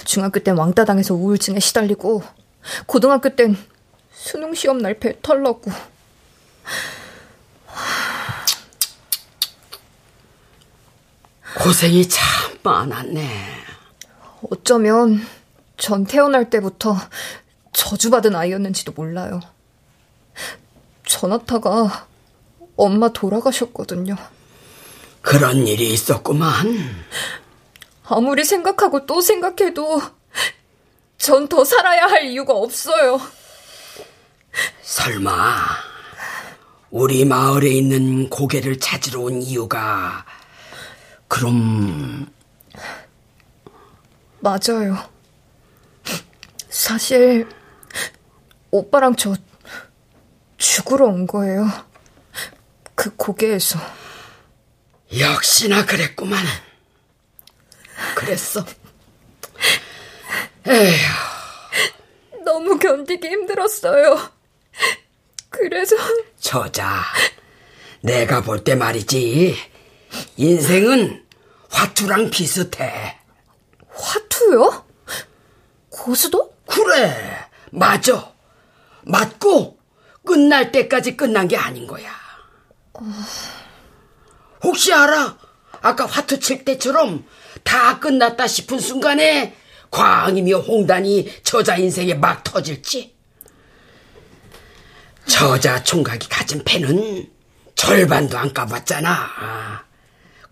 [0.05, 2.23] 중학교 땐 왕따 당해서 우울증에 시달리고,
[2.87, 3.57] 고등학교 땐
[4.13, 5.71] 수능 시험 날 배탈 나고.
[11.63, 13.29] 고생이 참 많았네.
[14.51, 15.25] 어쩌면
[15.77, 16.97] 전 태어날 때부터
[17.73, 19.41] 저주받은 아이였는지도 몰라요.
[21.07, 22.07] 전화타가
[22.77, 24.17] 엄마 돌아가셨거든요.
[25.23, 27.05] 그런 일이 있었구만.
[28.05, 30.01] 아무리 생각하고 또 생각해도
[31.19, 33.21] 전 더 살아야 할 이유가 없어요.
[34.83, 35.57] 설마
[36.91, 40.25] 우리 마을에 있는 고개를 찾으러 온 이유가
[41.29, 42.29] 그럼
[44.47, 44.97] 맞아요.
[46.69, 47.49] 사실
[48.71, 49.35] 오빠랑 저
[50.57, 51.67] 죽으러 온 거예요.
[52.95, 53.81] 그 고개에서.
[55.19, 56.45] 역시나 그랬구만.
[58.15, 58.65] 그랬어.
[60.69, 62.45] 에휴.
[62.45, 64.31] 너무 견디기 힘들었어요.
[65.51, 65.97] 그래서.
[66.39, 67.03] 저자,
[68.01, 69.57] 내가 볼 때 말이지.
[70.37, 71.27] 인생은
[71.69, 73.19] 화투랑 비슷해.
[73.97, 74.85] 화투요?
[75.91, 76.55] 고수도?
[76.67, 78.33] 그래, 맞아.
[79.03, 79.79] 맞고
[80.25, 82.11] 끝날 때까지 끝난 게 아닌 거야.
[84.63, 85.39] 혹시 알아?
[85.81, 87.25] 아까 화투 칠 때처럼
[87.63, 89.55] 다 끝났다 싶은 순간에
[89.91, 93.15] 광이며 홍단이 저자 인생에 막 터질지?
[95.27, 97.31] 저자 총각이 가진 패는
[97.75, 99.86] 절반도 안 까봤잖아.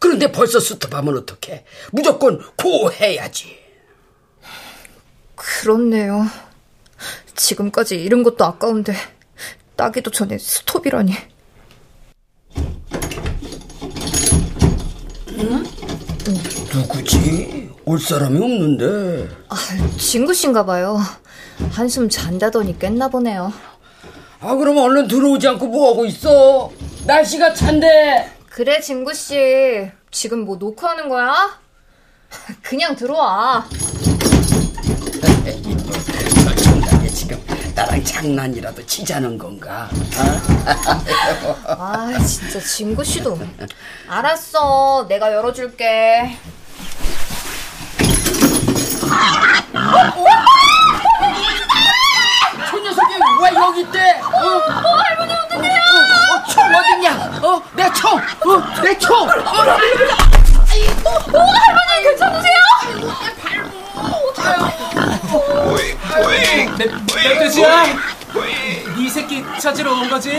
[0.04, 1.64] 그런데 벌써 스톱하면 어떡해?
[1.90, 3.56] 무조건 고해야지.
[5.34, 6.26] 그렇네요.
[7.34, 8.94] 지금까지 잃은 것도 아까운데
[9.76, 11.14] 따기도 전에 스톱이라니.
[15.38, 15.64] 응?
[16.74, 17.70] 누구지?
[17.86, 19.34] 올 사람이 없는데.
[19.48, 19.56] 아,
[19.96, 20.98] 진구씨인가 봐요.
[21.70, 23.54] 한숨 잔다더니 깼나 보네요.
[24.40, 26.70] 아, 그럼 얼른 들어오지 않고 뭐하고 있어?
[27.06, 28.33] 날씨가 찬데.
[28.54, 29.90] 그래, 진구씨.
[30.12, 31.58] 지금 뭐 노크하는 거야?
[32.62, 33.66] 그냥 들어와.
[37.12, 39.88] 지금 나랑 장난이라도 치자는 건가?
[41.66, 43.36] 아, 진짜 진구 씨도.
[44.08, 45.06] 알았어.
[45.08, 46.38] 내가 열어줄게.
[52.70, 54.20] 저 녀석이 왜 여기 있대?
[54.20, 55.13] 어?
[56.74, 56.80] 어, 어떡해요?
[56.80, 57.40] 어, 어, 총 어딨냐?
[57.42, 58.16] 어, 내 총!
[58.18, 59.28] 어, 내 총!
[59.28, 59.28] 어,
[61.32, 62.54] 오, 할머니 괜찮으세요?
[66.76, 67.84] 내, 내 돼지야!
[68.96, 70.30] 네 새끼 찾으러 온 거지?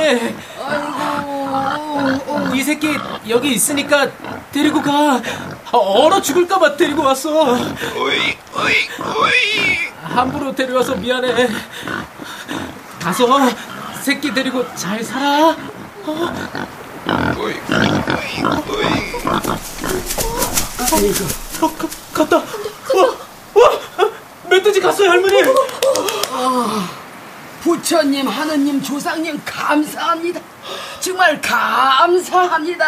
[2.52, 2.98] 네 새끼
[3.30, 4.10] 여기 있으니까
[4.52, 5.22] 데리고 가.
[5.72, 7.58] 어, 얼어 죽을까봐 데리고 왔어.
[10.04, 11.48] 함부로 데려와서 미안해.
[13.02, 13.28] 가서
[14.02, 15.56] 새끼 데리고 잘 살아.
[21.62, 22.38] 어, 가, 갔다.
[22.38, 22.44] 와,
[23.56, 24.10] 와,
[24.50, 25.42] 멧돼지 갔어요, 할머니.
[27.62, 30.40] 부처님, 하느님, 조상님 감사합니다.
[31.00, 32.86] 정말 감사합니다.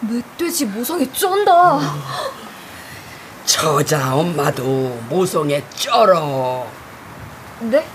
[0.00, 1.78] 멧돼지 모성이 쩐다.
[3.44, 6.66] 저자 엄마도 모성에 쩔어.
[7.60, 7.86] 네?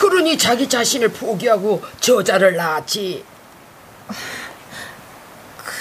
[0.00, 3.22] 그러니 자기 자신을 포기하고 저자를 낳았지.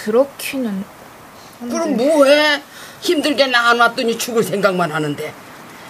[0.04, 0.84] 그렇기는.
[1.62, 2.62] 그럼 뭐해?
[3.00, 5.34] 힘들게 낳아놨더니 죽을 생각만 하는데.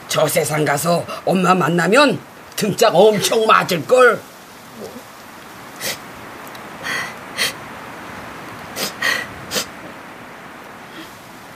[0.07, 2.19] 저 세상 가서 엄마 만나면
[2.55, 4.21] 등짝 엄청 맞을걸.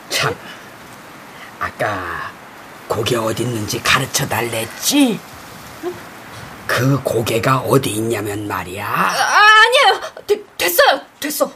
[0.10, 0.36] 참,
[1.60, 2.32] 아까
[2.88, 5.33] 고개 어디 있는지 가르쳐 달랬지?
[6.74, 8.84] 그 고개가 어디 있냐면 말이야.
[8.88, 9.12] 아,
[9.64, 10.02] 아니에요.
[10.26, 11.00] 되, 됐어요.
[11.20, 11.52] 됐어.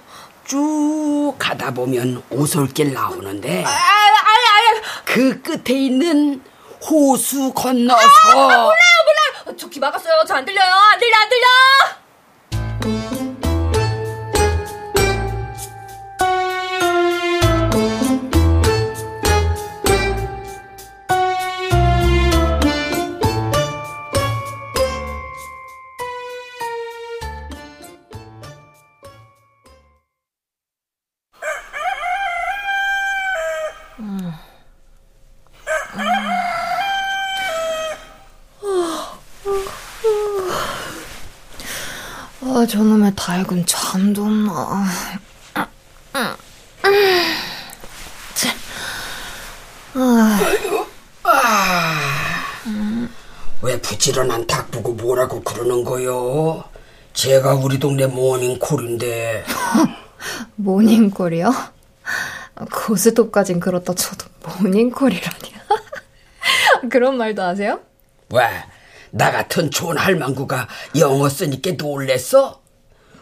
[0.45, 4.79] 쭉 가다 보면 오솔길 나오는데 아, 아니, 아니.
[5.05, 6.43] 그 끝에 있는
[6.87, 9.57] 호수 건너서 아, 몰라요, 몰라요.
[9.57, 10.23] 저귀 막았어요.
[10.27, 10.71] 저 안 들려요.
[10.71, 11.47] 안 들려, 안 들려.
[42.67, 44.85] 저놈의 닭은 잠도 없나.
[53.61, 56.63] 왜 부지런한 닭 보고 뭐라고 그러는 거요?
[57.13, 59.43] 제가 우리 동네 모닝콜인데
[60.55, 61.51] 모닝콜이요?
[62.71, 64.25] 고스톱까진 그렇다 쳐도
[64.61, 65.53] 모닝콜이라니.
[66.89, 67.79] 그런 말도 아세요?
[68.33, 68.43] 왜?
[69.11, 70.67] 나 같은 좋은 할망구가
[70.97, 72.61] 영어 쓰니까 놀랬어?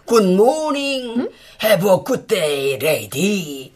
[0.05, 1.29] Good morning,
[1.63, 3.73] have a good day, lady.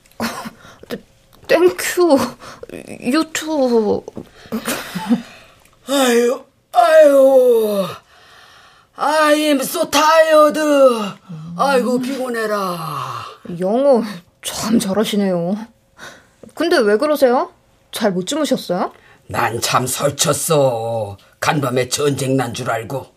[1.47, 2.17] Thank
[3.01, 3.38] you.
[3.38, 4.01] You too.
[5.87, 7.85] 아유, 아유,
[8.95, 10.59] I am so tired.
[11.57, 13.25] 아이고, 피곤해라.
[13.59, 14.03] 영어
[14.43, 15.57] 참 잘하시네요.
[16.53, 17.51] 근데 왜 그러세요?
[17.91, 18.91] 잘 못 주무셨어요?
[19.27, 21.17] 난 참 설쳤어.
[21.39, 23.15] 간밤에 전쟁 난 줄 알고.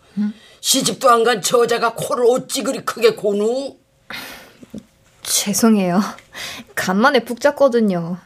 [0.61, 3.77] 시집도 안 간 저자가 코를 어찌 그리 크게 고누?
[5.23, 6.01] 죄송해요.
[6.75, 8.17] 간만에 푹 잤거든요.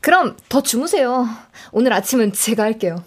[0.00, 1.26] 그럼 더 주무세요.
[1.72, 3.04] 오늘 아침은 제가 할게요.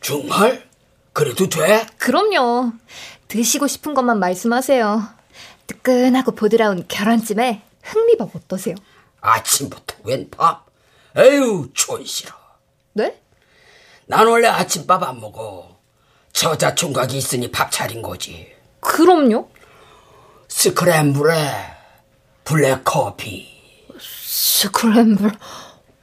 [0.00, 0.66] 정말?
[1.12, 1.86] 그래도 돼?
[1.98, 2.72] 그럼요.
[3.28, 5.02] 드시고 싶은 것만 말씀하세요.
[5.66, 8.74] 뜨끈하고 보드라운 계란찜에 흑미밥 어떠세요?
[9.20, 10.66] 아침부터 웬 밥?
[11.16, 12.30] 에휴, 촌스러.
[12.94, 13.20] 네?
[14.08, 15.76] 난 원래 아침밥 안 먹어.
[16.32, 18.50] 저자 총각이 있으니 밥 차린 거지.
[18.80, 19.50] 그럼요.
[20.48, 21.36] scramble에
[22.42, 23.46] 블랙 커피.
[24.00, 25.30] Scramble.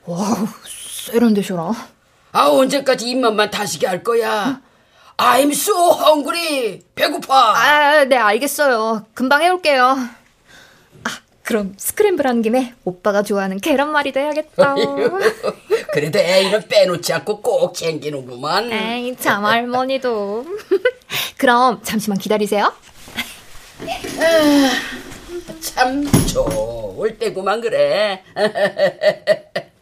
[0.06, 0.48] Wow,
[1.12, 1.72] 세련되셔라.
[2.32, 4.62] 아, 언제까지 입맛만 다시게 할 거야?
[5.18, 6.82] I'm so hungry.
[6.94, 7.56] 배고파.
[7.56, 9.08] 아, 네, 알겠어요.
[9.16, 9.98] 금방 해올게요.
[11.46, 14.76] 아, 그럼 스크램블 하는 김에 오빠가 좋아하는 계란말이도 해야겠다.
[15.94, 18.72] 그래도 애인은 빼놓지 않고 꼭 챙기는구만.
[18.72, 20.44] 에이, 참, 할머니도.
[21.38, 22.74] 그럼 잠시만 기다리세요.
[25.62, 28.24] 참 좋을 때구만 그래.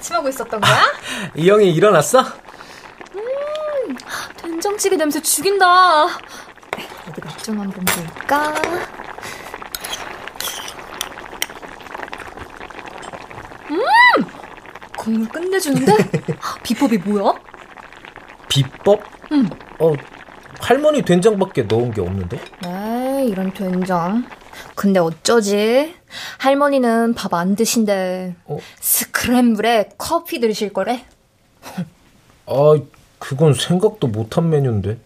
[0.00, 0.82] 아침하고 있었던 거야?
[1.36, 2.24] 이 형이 일어났어?
[4.36, 6.06] 된장찌개 냄새 죽인다.
[6.06, 8.54] 어디 맛좀 한번 볼까?
[13.70, 13.80] 음!
[14.96, 15.92] 국물 끝내주는데?
[16.62, 17.34] 비법이 뭐야?
[18.48, 19.02] 비법?
[19.32, 19.48] 응.
[19.78, 19.92] 어,
[20.60, 22.40] 할머니 된장밖에 넣은 게 없는데?
[22.64, 24.24] 에이, 이런 된장.
[24.80, 25.94] 근데 어쩌지?
[26.38, 28.34] 할머니는 밥 안 드신대.
[28.46, 28.56] 어?
[28.80, 31.04] 스크램블에 커피 드실 거래?
[32.46, 32.74] 아,
[33.18, 34.98] 그건 생각도 못한 메뉴인데.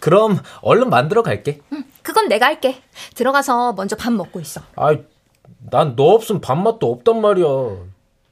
[0.00, 1.60] 그럼 얼른 만들어 갈게.
[1.74, 2.80] 응, 그건 내가 할게.
[3.14, 4.62] 들어가서 먼저 밥 먹고 있어.
[4.76, 5.02] 아이,
[5.70, 7.46] 난 너 없으면 밥맛도 없단 말이야.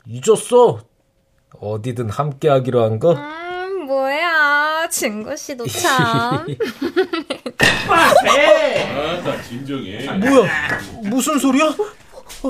[0.06, 0.80] 잊었어?
[1.60, 3.12] 어디든 함께 하기로 한 거?
[3.12, 4.35] 음, 뭐야.
[4.88, 6.46] 증거씨도 참.
[7.88, 10.06] 아따 진정해.
[10.18, 10.78] 뭐야?
[11.04, 11.74] 무슨 소리야?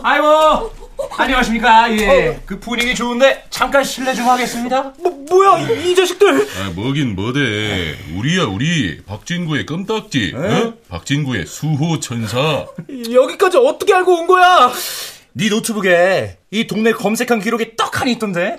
[0.03, 0.73] 아이고
[1.19, 2.41] 안녕하십니까 예.
[2.47, 4.93] 그 분위기 좋은데 잠깐 실례 좀 하겠습니다.
[4.99, 6.29] 뭐, 뭐야, 이, 이 자식들!
[6.61, 7.97] 아, 뭐긴 뭐대.
[8.17, 10.33] 우리야 우리 박진구의 껌딱지.
[10.35, 10.73] 어?
[10.89, 12.67] 박진구의 수호 천사.
[13.11, 14.73] 여기까지 어떻게 알고 온 거야?
[15.33, 18.57] 네 노트북에 이 동네 검색한 기록이 떡하니 있던데.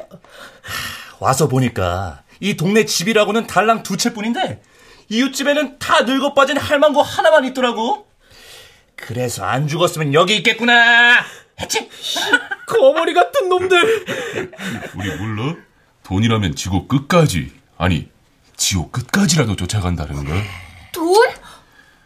[0.62, 4.62] 하, 와서 보니까 이 동네 집이라고는 달랑 두 채뿐인데
[5.10, 8.08] 이웃집에는 다 늙어 빠진 할망구 하나만 있더라고.
[8.96, 11.24] 그래서 안 죽었으면 여기 있겠구나.
[11.60, 11.90] 했지?
[12.68, 14.06] 거머리 같은 놈들!
[14.96, 15.56] 우리 몰라?
[16.04, 17.52] 돈이라면 지옥 끝까지.
[17.78, 18.10] 아니
[18.56, 20.44] 지옥 끝까지라도 쫓아간다는 거야.
[20.92, 21.28] 돈?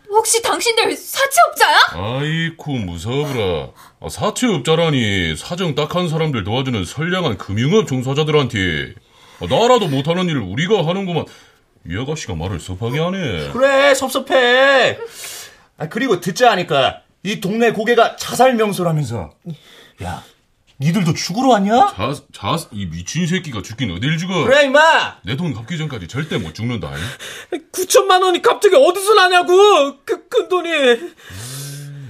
[0.10, 1.78] 혹시 당신들 사채업자야?
[1.94, 3.70] 아이쿠 무서워라.
[4.02, 9.11] 아, 사채업자라니 사정 딱한 사람들 도와주는 선량한 금융업 종사자들한테 아,
[9.48, 11.26] 나라도 못하는 일을 우리가 하는구만.
[11.88, 13.50] 이 아가씨가 말을 섭하게 하네.
[13.52, 14.98] 그래 섭섭해.
[15.78, 19.32] 아, 그리고 듣자 하니까 이 동네 고개가 자살 명소라면서.
[20.04, 20.24] 야,
[20.80, 21.94] 니들도 죽으러 왔냐?
[21.96, 24.44] 자, 자, 이 미친 새끼가 죽긴 어딜 죽어.
[24.46, 25.18] 그래 임마.
[25.24, 26.92] 내 돈 갚기 전까지 절대 못 죽는다.
[27.72, 29.54] 9천만 원이 갑자기 어디서 나냐고!
[30.06, 30.70] 그 큰 돈이!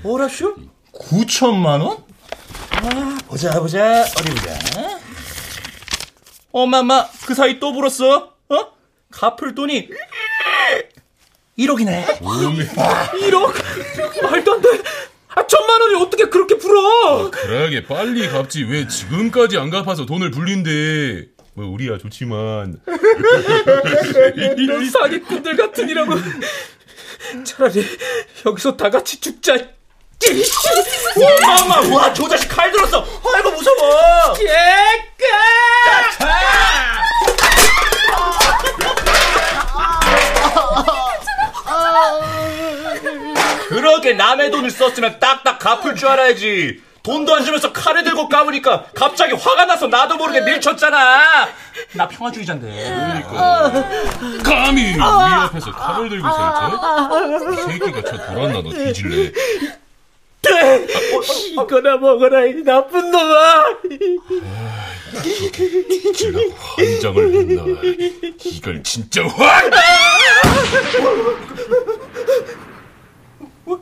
[0.04, 0.56] 뭐라쇼?
[0.94, 1.98] 9천만 원?
[2.72, 4.60] 아, 보자 보자 어디 보자.
[6.52, 8.34] 엄마마 그 사이 또 불었어?
[8.50, 8.68] 어?
[9.12, 9.90] 갚을 돈이
[11.58, 12.22] 1억이네.
[12.22, 12.66] 오메.
[12.66, 14.22] 1억?
[14.24, 14.70] 말도 안 돼!
[15.30, 17.30] 아, 천만 원이 어떻게 그렇게 불어!
[17.30, 21.28] 그러게 빨리 갚지 왜 지금까지 안 갚아서 돈을 불린대.
[21.54, 22.80] 뭐 우리야 좋지만.
[24.58, 26.16] 이런 사기꾼들 같은 이라고.
[27.44, 27.86] 차라리
[28.46, 29.58] 여기서 다 같이 죽자.
[31.64, 33.06] 엄마 와 저 자식 칼 들었어.
[33.36, 34.34] 아이고 무서워.
[34.34, 35.28] 깨까!
[43.70, 46.82] 그렇게 남의 돈을 썼으면 딱딱 갚을 줄 알아야지.
[47.04, 51.48] 돈도 안 주면서 칼을 들고 까부니까 갑자기 화가 나서 나도 모르게 밀쳤잖아.
[51.94, 53.24] 나 평화주의자인데.
[54.44, 57.68] 감히 우리 앞에서 칼을 들고 설쳐?
[57.68, 59.32] 새끼가 저 돌았나 너 뒤질래.
[61.52, 63.66] 이거나 먹어라, 이 나쁜 놈아!
[66.18, 67.64] 제가 환장을 했나.
[68.46, 69.72] 이걸 진짜 환!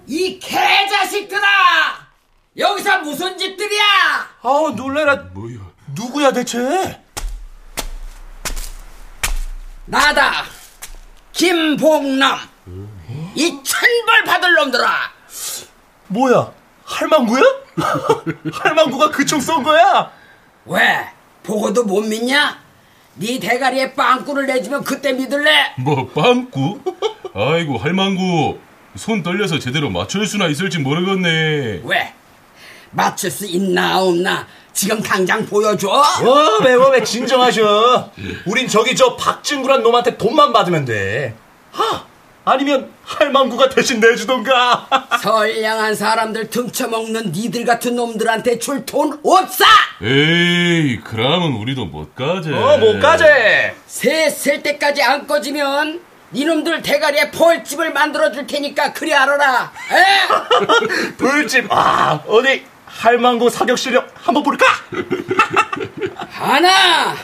[0.07, 2.09] 이 개자식들아!
[2.57, 3.83] 여기서 무슨 짓들이야?
[4.41, 5.15] 아우 놀래라.
[5.33, 5.57] 뭐야?
[5.95, 7.01] 누구야 대체?
[9.85, 10.45] 나다.
[11.31, 12.37] 김봉남.
[13.35, 15.11] 이 천벌 받을 놈들아!
[16.07, 16.51] 뭐야?
[16.89, 17.41] 할망구야?
[18.51, 20.11] 할망구가 그 총 쏜 거야?
[20.65, 21.07] 왜?
[21.43, 22.57] 보고도 못 믿냐?
[23.15, 25.73] 네 대가리에 빵꾸를 내주면 그때 믿을래?
[25.77, 26.79] 뭐 빵꾸?
[27.33, 28.57] 아이고 할망구
[28.95, 31.81] 손 떨려서 제대로 맞출 수나 있을지 모르겠네.
[31.83, 32.13] 왜?
[32.91, 34.47] 맞출 수 있나 없나?
[34.73, 35.89] 지금 당장 보여줘.
[35.89, 38.11] 어, 매워매 진정하셔.
[38.45, 41.35] 우린 저기 저 박진구란 놈한테 돈만 받으면 돼.
[41.71, 42.03] 하!
[42.49, 44.87] 아니면 할망구가 대신 내주던가.
[45.21, 49.65] 선량한 사람들 등쳐먹는 니들 같은 놈들한테 줄 돈 없어!
[50.01, 52.51] 에이 그러면 우리도 못 가재.
[52.53, 53.75] 어, 못 가재.
[53.85, 59.71] 새쓸 때까지 안 꺼지면 니놈들 대가리에 벌집을 만들어 줄 테니까 그리 알아라.
[59.91, 61.13] 에?
[61.17, 61.67] 불집.
[61.69, 64.65] 아, 어디 할망구 사격 실력 한번 볼까?
[66.29, 67.15] 하나.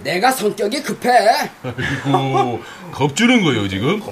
[0.00, 1.10] 내가 성격이 급해.
[2.04, 2.62] 아이고
[2.92, 4.02] 겁주는 거예요 지금?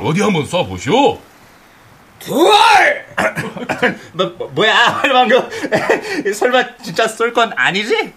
[0.00, 1.18] 어디 한번 쏴보시오.
[2.18, 2.36] 둘.
[4.12, 5.48] 뭐, 뭐, 뭐야, 할망구.
[6.34, 8.12] 설마 진짜 쏠 건 아니지?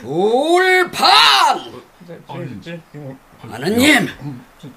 [0.00, 1.60] 둘 반.
[3.50, 4.08] 하느님,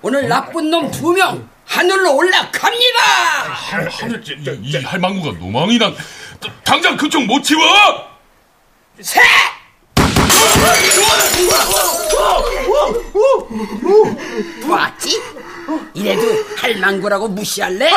[0.02, 2.96] 오늘 나쁜 놈 두 명 하늘로 올라갑니다.
[4.62, 5.96] 이 할망구가 노망이란
[6.64, 7.62] 당장 그쪽 못 치워!
[9.02, 9.22] 셋.
[14.68, 15.22] 봤지?
[15.94, 16.22] 이래도
[16.58, 17.92] 할망구라고 무시할래?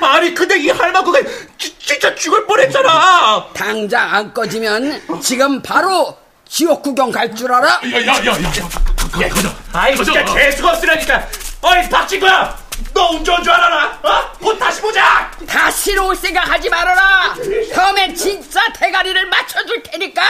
[0.00, 1.20] 아 니, 근데 이 할망구가
[1.56, 3.48] 지, 진짜 죽을 뻔했잖아.
[3.54, 6.16] 당장 안 꺼지면 지금 바로
[6.48, 7.80] 지옥 구경 갈 줄 알아?
[7.84, 9.30] 야야야야 야,
[9.72, 11.28] 아이, 진짜 재수가 없으라니까.
[11.62, 12.56] 어이, 박진구야!
[12.94, 13.98] 너 운전 줄 알아라?
[14.02, 14.32] 어?
[14.40, 15.30] 곧 다시 보자!
[15.46, 17.34] 다시로 올 생각 하지 말아라!
[17.74, 20.22] 다음엔 진짜 대가리를 맞춰줄 테니까!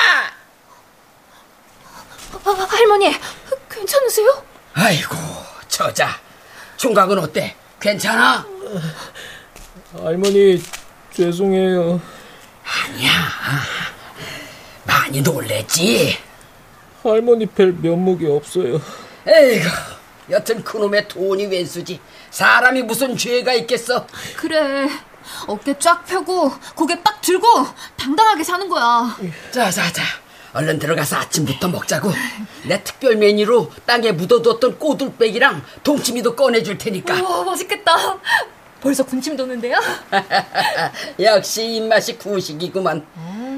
[2.33, 3.15] 아, 할머니,
[3.71, 4.45] 괜찮으세요?
[4.75, 5.17] 아이고,
[5.69, 6.09] 저자.
[6.77, 7.57] 총각은 어때?
[7.81, 8.47] 괜찮아?
[10.03, 10.63] 할머니
[11.13, 12.01] 죄송해요.
[12.65, 13.11] 아니야.
[14.85, 16.19] 많이 놀랬지?
[17.03, 18.81] 할머니 뵐 면목이 없어요.
[19.27, 19.69] 에이구,
[20.31, 22.01] 여튼 그놈의 돈이 웬수지.
[22.31, 24.07] 사람이 무슨 죄가 있겠어?
[24.37, 24.89] 그래.
[25.47, 27.47] 어깨 쫙 펴고 고개 빡 들고
[27.97, 29.17] 당당하게 사는 거야.
[29.53, 30.03] 자, 자, 자.
[30.55, 32.11] 얼른 들어가서 아침부터 먹자고.
[32.67, 37.23] 내 특별 메뉴로 땅에 묻어뒀던 꼬들빼기랑 동치미도 꺼내줄 테니까.
[37.23, 37.93] 와, 맛있겠다.
[38.81, 39.77] 벌써 군침 도는데요?
[41.21, 43.05] 역시 입맛이 구식이구만.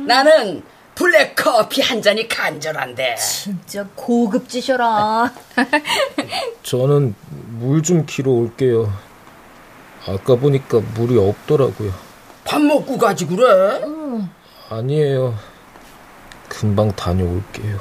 [0.06, 0.62] 나는
[0.94, 3.16] 블랙 커피 한 잔이 간절한데.
[3.16, 5.32] 진짜 고급지셔라.
[6.62, 7.14] 저는
[7.58, 8.92] 물좀 키러 올게요.
[10.06, 11.92] 아까 보니까 물이 없더라고요.
[12.44, 13.80] 밥 먹고 가지 그래?
[14.70, 15.34] 아니에요.
[16.50, 17.78] 금방 다녀올게요.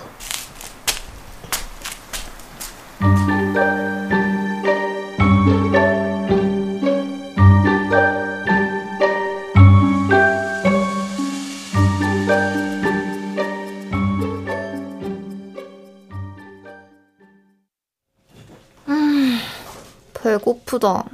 [20.14, 21.06] 배고프다.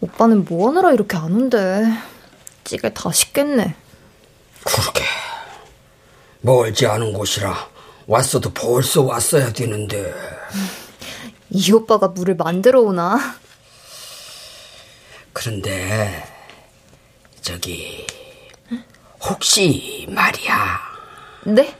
[0.00, 1.84] 오빠는 뭐 하느라 이렇게 안 온대.
[2.64, 3.74] 찌개 다 식겠네.
[4.64, 5.21] 그러게.
[6.42, 7.70] 멀지 않은 곳이라
[8.06, 10.12] 왔어도 벌써 왔어야 되는데.
[11.50, 13.18] 이 오빠가 물을 만들어 오나?
[15.32, 16.24] 그런데
[17.40, 18.06] 저기
[19.20, 20.80] 혹시 말이야.
[21.46, 21.76] 네?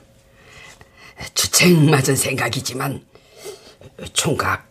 [1.34, 3.04] 주책 맞은 생각이지만
[4.12, 4.66] 총각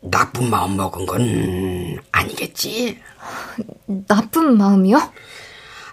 [0.00, 2.98] 나쁜 마음 먹은 건 아니겠지?
[4.06, 5.12] 나쁜 마음이요?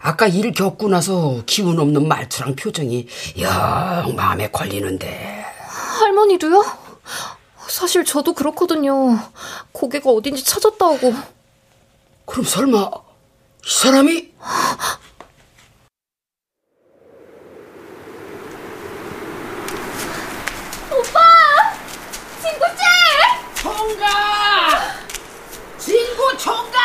[0.02, 3.08] 아까 일 겪고 나서 기운 없는 말투랑 표정이
[3.40, 5.46] 영 마음에 걸리는데
[6.00, 6.64] 할머니도요?
[7.68, 9.20] 사실 저도 그렇거든요.
[9.74, 11.14] 고개가 어딘지 찾았다 오고.
[12.26, 12.90] 그럼 설마
[13.66, 14.32] 이 사람이
[20.92, 21.20] 오빠!
[22.42, 22.84] 친구째!
[23.62, 24.10] 총각!
[25.78, 26.80] 친구 총각!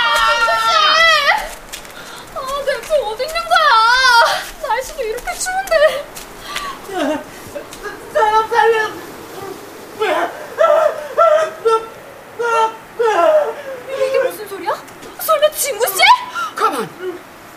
[2.35, 4.69] 아, 대체 어디 있는 거야?
[4.69, 6.05] 날씨도 이렇게 추운데.
[8.13, 8.89] 사람 살려!
[14.07, 14.73] 이게 무슨 소리야?
[15.21, 15.95] 설마 친구씨?
[16.55, 16.89] 가만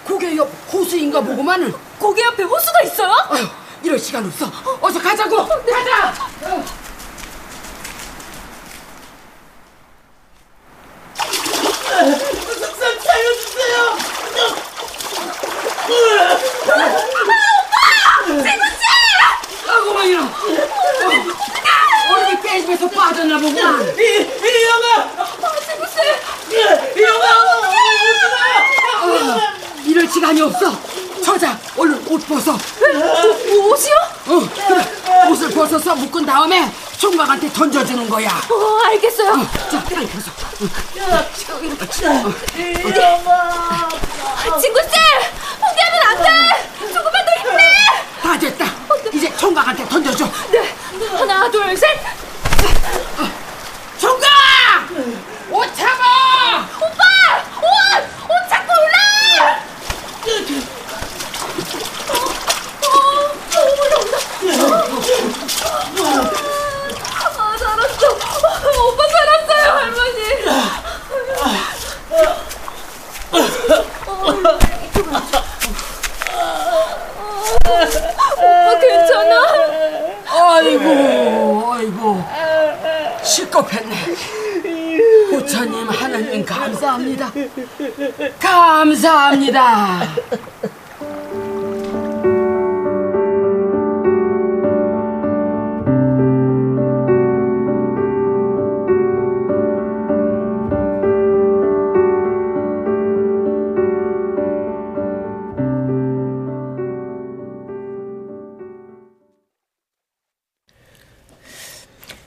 [0.06, 3.12] 고개 옆 호수인가 보구만 고개 옆에 호수가 있어요?
[3.30, 3.46] 아휴
[3.84, 4.50] 이럴 시간 없어
[4.82, 6.14] 어서 가자고 가자
[22.48, 23.50] 게임에서 빠져나보고.
[23.50, 25.06] 이, 이 영아!
[25.38, 26.02] 무슨 무슨?
[26.98, 27.28] 이 영아!
[29.04, 29.40] 어,
[29.86, 30.72] 이럴 시간이 없어.
[31.24, 32.54] 저자, 얼른 옷 벗어.
[32.54, 32.58] 오,
[33.58, 33.96] 뭐, 옷이요?
[34.28, 35.30] 어, 그래.
[35.30, 38.30] 옷을 벗어서 묶은 다음에 총각한테 던져주는 거야.
[38.50, 39.32] 어, 알겠어요.
[39.34, 40.32] 어, 자, 빨리 벗어.
[40.32, 40.70] 어,
[42.58, 43.90] 이 영아!
[44.50, 44.58] 어.
[44.60, 44.92] 친구들!
[45.60, 46.88] 포기하면 안 돼!
[46.94, 47.64] 조금만 더 힘내!
[48.24, 48.66] 다 됐다.
[48.66, 49.10] 네.
[49.14, 50.26] 이제 총각한테 던져줘.
[50.52, 50.76] 네.
[51.18, 51.88] 하나, 둘, 셋!
[54.00, 54.28] 총각!
[55.52, 56.68] 옷 잡아!
[56.78, 57.04] 오빠!
[57.62, 57.70] 옷!
[58.30, 58.98] 옷 잡고 올라!
[67.38, 68.08] 아, 살았어.
[68.12, 70.20] 오빠 살았어요, 할머니.
[78.38, 79.34] 오빠 괜찮아?
[80.30, 82.24] 아이고, 아이고.
[83.48, 83.96] 실컷했네.
[85.30, 87.32] 부처님, 하나님 감사합니다.
[88.40, 90.02] 감사합니다.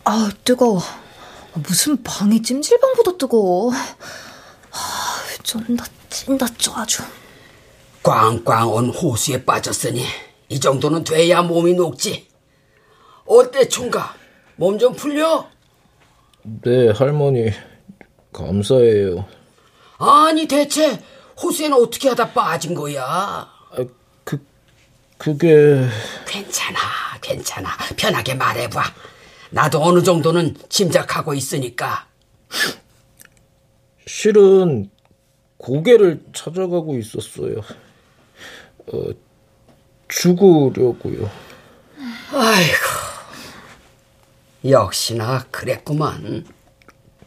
[0.04, 0.80] 아, 뜨거워.
[1.54, 3.72] 무슨 방이 찜질방보다 뜨거워.
[3.72, 7.02] 아, 쩐다, 찐다, 쪄 아주.
[8.02, 10.04] 꽝꽝 온 호수에 빠졌으니
[10.48, 12.28] 이 정도는 돼야 몸이 녹지.
[13.26, 14.16] 어때 총각?
[14.56, 15.48] 몸 좀 풀려?
[16.42, 17.50] 네, 할머니.
[18.32, 19.26] 감사해요.
[19.98, 21.02] 아니 대체
[21.42, 23.02] 호수에는 어떻게 하다 빠진 거야?
[23.04, 23.76] 아,
[24.24, 24.44] 그,
[25.18, 25.86] 그게...
[26.26, 26.78] 괜찮아,
[27.20, 27.68] 괜찮아.
[27.96, 28.82] 편하게 말해봐.
[29.50, 32.06] 나도 어느 정도는 짐작하고 있으니까.
[34.06, 34.90] 실은
[35.58, 37.58] 고개를 찾아가고 있었어요.
[38.92, 39.02] 어,
[40.08, 41.30] 죽으려고요.
[42.32, 42.86] 아이고,
[44.64, 46.46] 역시나 그랬구만.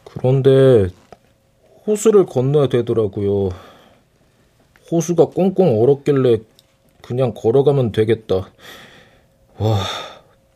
[0.04, 0.88] 그런데
[1.86, 3.50] 호수를 건너야 되더라고요.
[4.90, 6.38] 호수가 꽁꽁 얼었길래
[7.02, 8.50] 그냥 걸어가면 되겠다.
[9.58, 9.84] 와,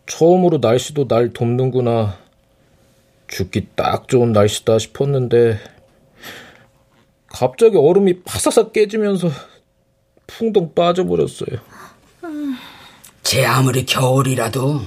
[0.08, 2.18] 처음으로 날씨도 날 돕는구나.
[3.28, 5.60] 죽기 딱 좋은 날씨다 싶었는데
[7.26, 9.28] 갑자기 얼음이 파사삭 깨지면서
[10.26, 11.58] 풍덩 빠져버렸어요.
[13.22, 14.80] 제 아무리 겨울이라도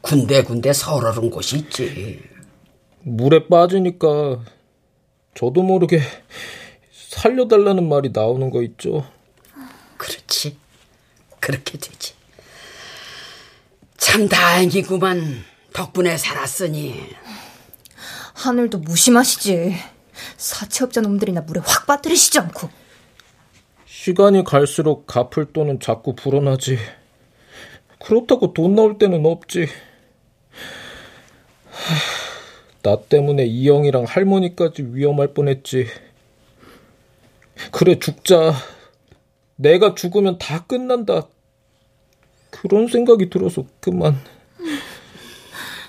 [0.00, 2.22] 군데군데 설얼은 곳이 있지.
[3.00, 4.44] 물에 빠지니까
[5.34, 6.00] 저도 모르게
[6.92, 9.04] 살려달라는 말이 나오는 거 있죠.
[9.96, 10.56] 그렇지.
[11.40, 12.17] 그렇게 되지.
[14.08, 15.44] 참 다행이구만.
[15.74, 16.98] 덕분에 살았으니.
[18.32, 19.74] 하늘도 무심하시지.
[20.38, 22.70] 사채업자 놈들이나 물에 확 빠뜨리시지 않고.
[23.84, 26.78] 시간이 갈수록 갚을 돈은 자꾸 불어나지.
[28.02, 29.68] 그렇다고 돈 나올 때는 없지.
[32.82, 35.86] 나 때문에 이영이랑 할머니까지 위험할 뻔했지.
[37.72, 38.54] 그래 죽자.
[39.56, 41.28] 내가 죽으면 다 끝난다.
[42.62, 44.18] 그런 생각이 들어서 그만.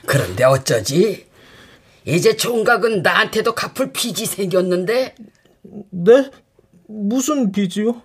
[0.05, 1.27] 그런데 어쩌지?
[2.05, 5.15] 이제 총각은 나한테도 갚을 빚이 생겼는데?
[5.91, 6.31] 네?
[6.87, 8.01] 무슨 빚이요?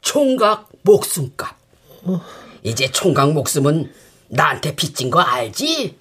[0.00, 1.56] 총각 목숨값.
[2.04, 2.20] 어.
[2.62, 3.92] 이제 총각 목숨은
[4.28, 5.96] 나한테 빚진 거 알지?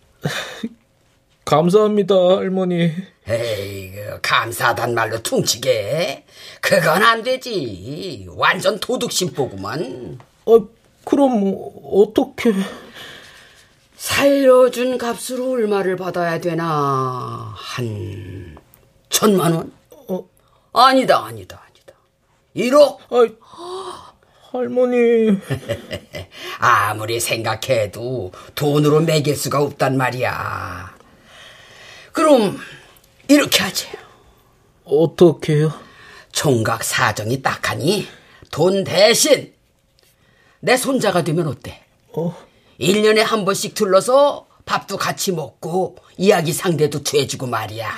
[1.45, 2.91] 감사합니다, 할머니.
[3.29, 6.25] 에이, 감사하단 말로 퉁치게.
[6.59, 8.27] 그건 안 되지.
[8.31, 10.19] 완전 도둑심 보구만.
[10.45, 10.67] 어,
[11.07, 11.55] 그럼
[11.89, 12.53] 어떻게...
[13.95, 17.53] 살려준 값으로 얼마를 받아야 되나?
[17.55, 18.57] 한
[19.09, 19.71] 천만 원?
[20.09, 20.27] 어?
[20.73, 21.93] 아니다, 아니다, 아니다.
[22.55, 22.97] 1억?
[23.39, 24.13] 아,
[24.51, 25.39] 할머니.
[26.59, 30.93] 아무리 생각해도 돈으로 매길 수가 없단 말이야.
[32.11, 32.59] 그럼
[33.29, 33.87] 이렇게 하지.
[34.83, 35.71] 어떻게요?
[36.33, 38.07] 총각 사정이 딱하니
[38.51, 39.56] 돈 대신
[40.59, 41.81] 내 손자가 되면 어때?
[42.13, 42.35] 어?
[42.79, 47.89] 1년에 한 번씩 들러서 밥도 같이 먹고 이야기 상대도 돼주고 말이야.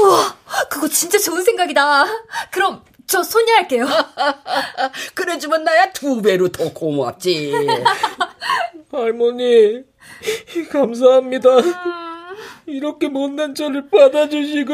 [0.00, 0.36] 우와,
[0.70, 2.04] 그거 진짜 좋은 생각이다.
[2.50, 3.86] 그럼 저 손녀 할게요.
[5.14, 7.52] 그래주면 나야 두 배로 더 고맙지.
[8.92, 9.82] 할머니,
[10.70, 11.48] 감사합니다.
[12.66, 14.72] 이렇게 못난 저를 받아주시고.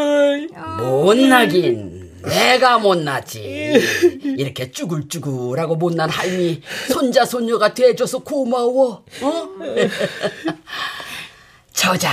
[0.78, 2.03] 못나긴.
[2.27, 3.81] 내가 못났지.
[4.39, 9.05] 이렇게 쭈글쭈글하고 못난 할미 손자 손녀가 돼줘서 고마워.
[9.22, 9.49] 어?
[11.72, 12.11] 저자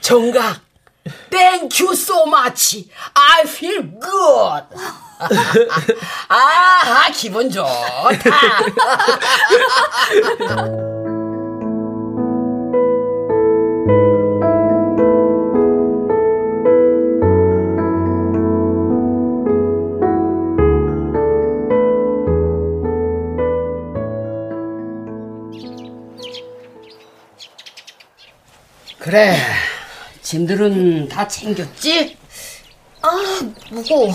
[0.00, 0.66] 정각
[1.30, 2.24] Thank you so.
[2.26, 4.64] I feel good.
[6.28, 8.08] 아, 기분 좋다.
[29.16, 29.34] 그래,
[30.20, 32.18] 짐들은 다 챙겼지?
[33.00, 33.08] 아,
[33.70, 34.12] 무거워.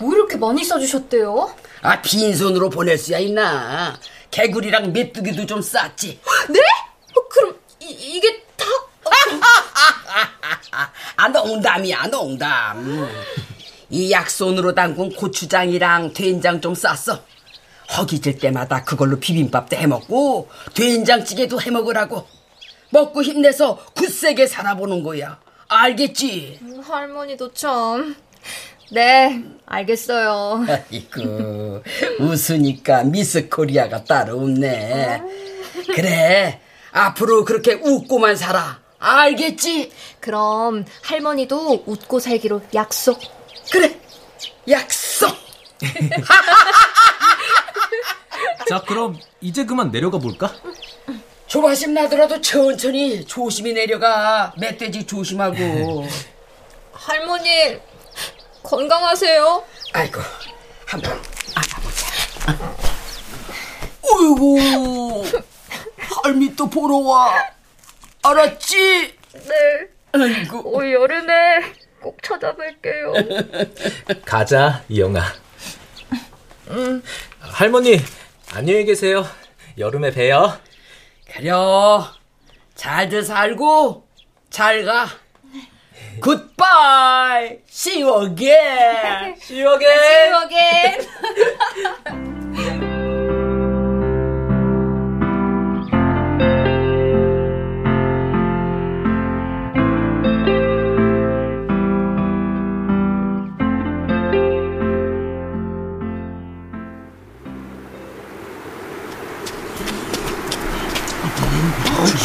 [0.00, 1.56] 뭐 이렇게 많이 싸주셨대요?
[1.82, 3.98] 아, 빈손으로 보낼 수야 있나?
[4.30, 6.20] 개구리랑 메뚜기도 좀 쌌지.
[6.50, 6.60] 네?
[7.16, 8.64] 어, 그럼 이, 이게 다?
[9.04, 9.10] 어,
[11.16, 13.08] 아, 농담이야, 농담.
[13.90, 17.18] 이 약손으로 담근 고추장이랑 된장 좀 쌌어.
[17.96, 22.37] 허기질 때마다 그걸로 비빔밥도 해먹고 된장찌개도 해먹으라고.
[22.90, 25.38] 먹고 힘내서 굳세게 살아보는 거야.
[25.68, 26.58] 알겠지?
[26.62, 28.16] 음, 할머니도 참.
[28.90, 30.64] 네, 알겠어요.
[30.66, 31.82] 아이고,
[32.20, 35.22] 웃으니까 미스 코리아가 따로 없네.
[35.94, 36.60] 그래,
[36.92, 38.80] 앞으로 그렇게 웃고만 살아.
[38.98, 39.92] 알겠지?
[40.20, 43.20] 그럼 할머니도 웃고 살기로 약속.
[43.70, 44.00] 그래,
[44.68, 45.36] 약속!
[48.68, 50.52] 자, 그럼 이제 그만 내려가 볼까?
[51.48, 54.52] 조바심 나더라도 천천히 조심히 내려가.
[54.58, 56.06] 멧돼지 조심하고.
[56.92, 57.78] 할머니,
[58.62, 59.64] 건강하세요.
[59.94, 60.20] 아이고,
[60.86, 61.12] 한번
[61.54, 62.76] 안아보자.
[64.02, 65.24] 어이구,
[66.22, 67.32] 할미 또 보러 와.
[68.22, 69.14] 알았지?
[69.32, 69.88] 네.
[70.12, 70.70] 아이고.
[70.70, 71.32] 올 여름에
[72.02, 74.24] 꼭 찾아뵐게요.
[74.26, 75.22] 가자, 이영아.
[76.70, 77.02] 음.
[77.40, 77.98] 할머니,
[78.52, 79.26] 안녕히 계세요.
[79.78, 80.58] 여름에 봬요.
[81.32, 82.06] 그려.
[82.74, 84.06] 잘들 살고,
[84.50, 85.08] 잘 가.
[86.20, 87.58] 굿바이.
[87.68, 89.36] See you again.
[89.36, 89.98] See you again.
[89.98, 92.37] See you again.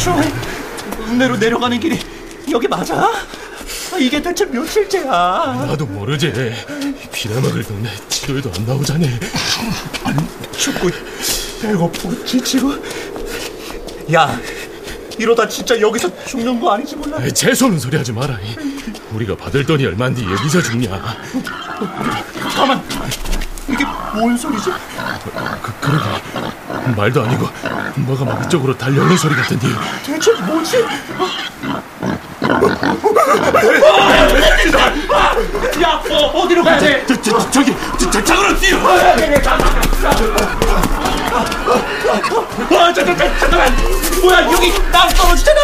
[0.04, 0.20] 추워.
[1.08, 1.98] 읍내로 내려가는 길이
[2.50, 3.10] 여기 맞아?
[3.98, 5.64] 이게 대체 며칠째야?
[5.66, 6.30] 나도 모르지.
[7.10, 9.18] 비나 먹을 동네 치료에도 안 나오자네.
[10.52, 10.90] 춥고
[11.62, 12.74] 배고프고 지치고.
[14.12, 14.38] 야,
[15.16, 17.26] 이러다 진짜 여기서 죽는 거 아니지 몰라?
[17.30, 18.38] 재수없는 소리 하지 마라.
[19.12, 21.00] 우리가 받을 돈이 얼만데 여기서 죽냐?
[22.42, 22.82] 잠깐만,
[23.68, 24.70] 이게 뭔 소리지?
[25.62, 26.04] 그, 그러게
[26.96, 27.48] 말도 아니고
[27.96, 29.66] 뭐가 막 이쪽으로 달려오는 소리 같은데
[30.04, 30.84] 대체 뭐지?
[35.82, 37.04] 야, 어, 어디로 가야 돼?
[37.06, 38.78] 저, 저, 저 기 저, 저, 저으로 뛰어
[42.70, 43.74] 아, 저, 저, 저, 잠깐만.
[44.22, 45.60] 뭐야, 여기 땅 떨어지잖아.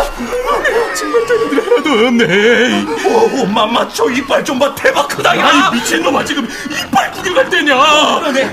[0.94, 2.84] 정말 자기들 하나도 없네
[3.40, 4.74] 오, 맘마, 저 이빨 좀 봐.
[4.74, 5.46] 대박 크다, 야.
[5.46, 7.76] 아니 미친놈아 지금 이빨 구경할 때냐
[8.20, 8.50] 그러네.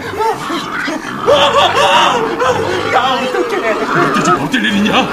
[2.94, 4.14] 야, 어떡해.
[4.14, 5.10] 대체 어딜 일이냐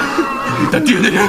[0.63, 1.29] 일단 뛰어내려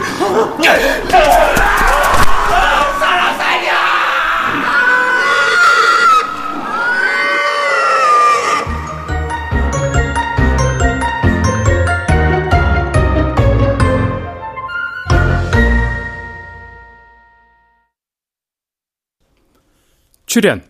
[20.36, 20.70] 출연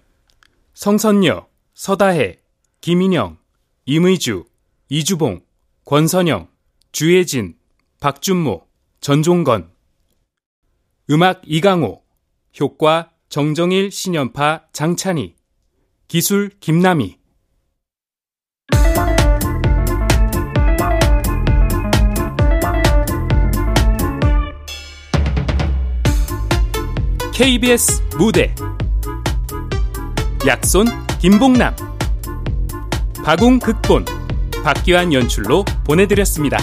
[0.76, 2.38] 성선녀, 서다혜,
[2.82, 3.38] 김인영,
[3.88, 4.46] 임의주,
[4.90, 5.46] 이주봉,
[5.86, 6.48] 권선영,
[6.92, 7.56] 주혜진,
[8.00, 8.66] 박준모,
[9.00, 9.72] 전종건.
[11.12, 12.02] 음악 이강호
[12.60, 15.36] 효과 정정일 신연파 장찬희
[16.08, 17.20] 기술 김남희.
[27.36, 28.56] KBS 무대.
[30.48, 30.88] 약손
[31.20, 31.95] 김봉남
[33.26, 34.06] 박웅 극본
[34.64, 36.60] 박기환 연출로 보내드렸습니다.